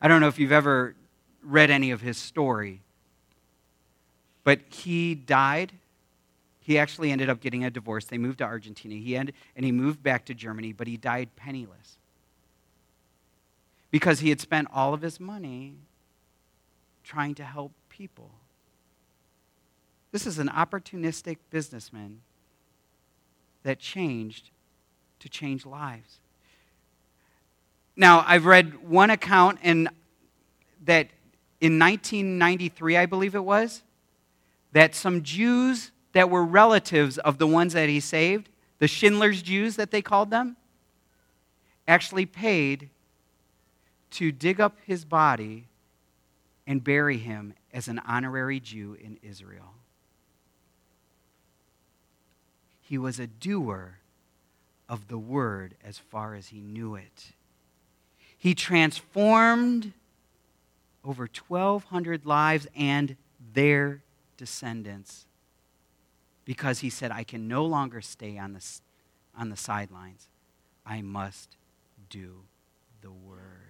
I 0.00 0.06
don't 0.06 0.20
know 0.20 0.28
if 0.28 0.38
you've 0.38 0.52
ever 0.52 0.94
read 1.42 1.70
any 1.70 1.90
of 1.90 2.02
his 2.02 2.16
story, 2.16 2.82
but 4.44 4.60
he 4.70 5.16
died 5.16 5.72
he 6.66 6.80
actually 6.80 7.12
ended 7.12 7.30
up 7.30 7.38
getting 7.38 7.64
a 7.64 7.70
divorce. 7.70 8.06
They 8.06 8.18
moved 8.18 8.38
to 8.38 8.44
Argentina. 8.44 8.96
He 8.96 9.14
and 9.14 9.32
he 9.54 9.70
moved 9.70 10.02
back 10.02 10.24
to 10.24 10.34
Germany, 10.34 10.72
but 10.72 10.88
he 10.88 10.96
died 10.96 11.28
penniless 11.36 11.96
because 13.92 14.18
he 14.18 14.30
had 14.30 14.40
spent 14.40 14.66
all 14.74 14.92
of 14.92 15.00
his 15.00 15.20
money 15.20 15.76
trying 17.04 17.36
to 17.36 17.44
help 17.44 17.70
people. 17.88 18.32
This 20.10 20.26
is 20.26 20.40
an 20.40 20.48
opportunistic 20.48 21.36
businessman 21.50 22.22
that 23.62 23.78
changed 23.78 24.50
to 25.20 25.28
change 25.28 25.64
lives. 25.64 26.18
Now, 27.94 28.24
I've 28.26 28.44
read 28.44 28.88
one 28.88 29.10
account 29.10 29.60
and 29.62 29.88
that 30.84 31.10
in 31.60 31.78
1993, 31.78 32.96
I 32.96 33.06
believe 33.06 33.36
it 33.36 33.44
was, 33.44 33.84
that 34.72 34.96
some 34.96 35.22
Jews 35.22 35.92
that 36.16 36.30
were 36.30 36.46
relatives 36.46 37.18
of 37.18 37.36
the 37.36 37.46
ones 37.46 37.74
that 37.74 37.90
he 37.90 38.00
saved, 38.00 38.48
the 38.78 38.88
Schindler's 38.88 39.42
Jews 39.42 39.76
that 39.76 39.90
they 39.90 40.00
called 40.00 40.30
them, 40.30 40.56
actually 41.86 42.24
paid 42.24 42.88
to 44.12 44.32
dig 44.32 44.58
up 44.58 44.78
his 44.86 45.04
body 45.04 45.64
and 46.66 46.82
bury 46.82 47.18
him 47.18 47.52
as 47.70 47.86
an 47.86 47.98
honorary 47.98 48.60
Jew 48.60 48.96
in 48.98 49.18
Israel. 49.22 49.74
He 52.80 52.96
was 52.96 53.20
a 53.20 53.26
doer 53.26 53.98
of 54.88 55.08
the 55.08 55.18
word 55.18 55.74
as 55.84 55.98
far 55.98 56.34
as 56.34 56.48
he 56.48 56.60
knew 56.62 56.94
it. 56.94 57.32
He 58.38 58.54
transformed 58.54 59.92
over 61.04 61.28
1,200 61.48 62.24
lives 62.24 62.66
and 62.74 63.16
their 63.52 64.00
descendants 64.38 65.25
because 66.46 66.78
he 66.78 66.88
said, 66.88 67.10
I 67.10 67.24
can 67.24 67.46
no 67.48 67.66
longer 67.66 68.00
stay 68.00 68.38
on 68.38 68.54
the, 68.54 68.64
on 69.36 69.50
the 69.50 69.56
sidelines. 69.56 70.28
I 70.86 71.02
must 71.02 71.56
do 72.08 72.44
the 73.02 73.10
word. 73.10 73.65